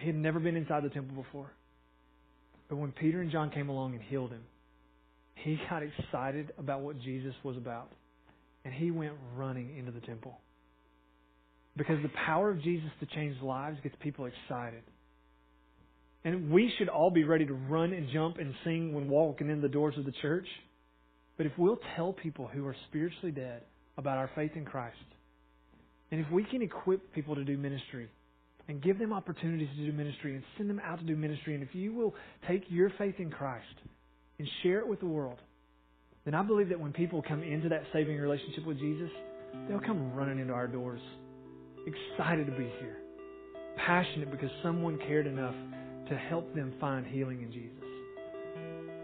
[0.00, 1.52] He had never been inside the temple before.
[2.68, 4.42] But when Peter and John came along and healed him,
[5.34, 7.90] he got excited about what Jesus was about.
[8.64, 10.38] And he went running into the temple.
[11.76, 14.82] Because the power of Jesus to change lives gets people excited.
[16.24, 19.62] And we should all be ready to run and jump and sing when walking in
[19.62, 20.46] the doors of the church.
[21.36, 23.62] But if we'll tell people who are spiritually dead
[23.96, 24.96] about our faith in Christ,
[26.10, 28.08] and if we can equip people to do ministry,
[28.70, 31.54] and give them opportunities to do ministry and send them out to do ministry.
[31.54, 32.14] And if you will
[32.46, 33.66] take your faith in Christ
[34.38, 35.40] and share it with the world,
[36.24, 39.10] then I believe that when people come into that saving relationship with Jesus,
[39.68, 41.00] they'll come running into our doors,
[41.84, 42.98] excited to be here,
[43.76, 45.54] passionate because someone cared enough
[46.08, 47.84] to help them find healing in Jesus.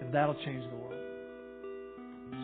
[0.00, 0.94] And that'll change the world.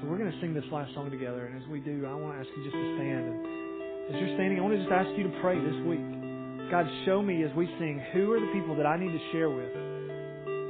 [0.01, 2.35] So we're going to sing this last song together, and as we do, I want
[2.35, 3.27] to ask you just to stand.
[3.31, 6.22] And as you're standing, I want to just ask you to pray this week.
[6.73, 9.51] God, show me as we sing who are the people that I need to share
[9.51, 9.69] with?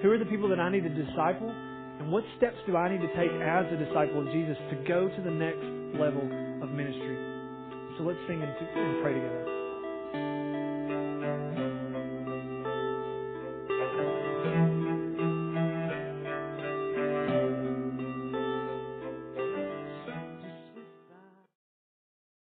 [0.02, 1.46] Who are the people that I need to disciple?
[1.48, 5.06] And what steps do I need to take as a disciple of Jesus to go
[5.06, 5.62] to the next
[5.94, 6.26] level
[6.58, 7.14] of ministry?
[7.98, 9.51] So let's sing and, and pray together.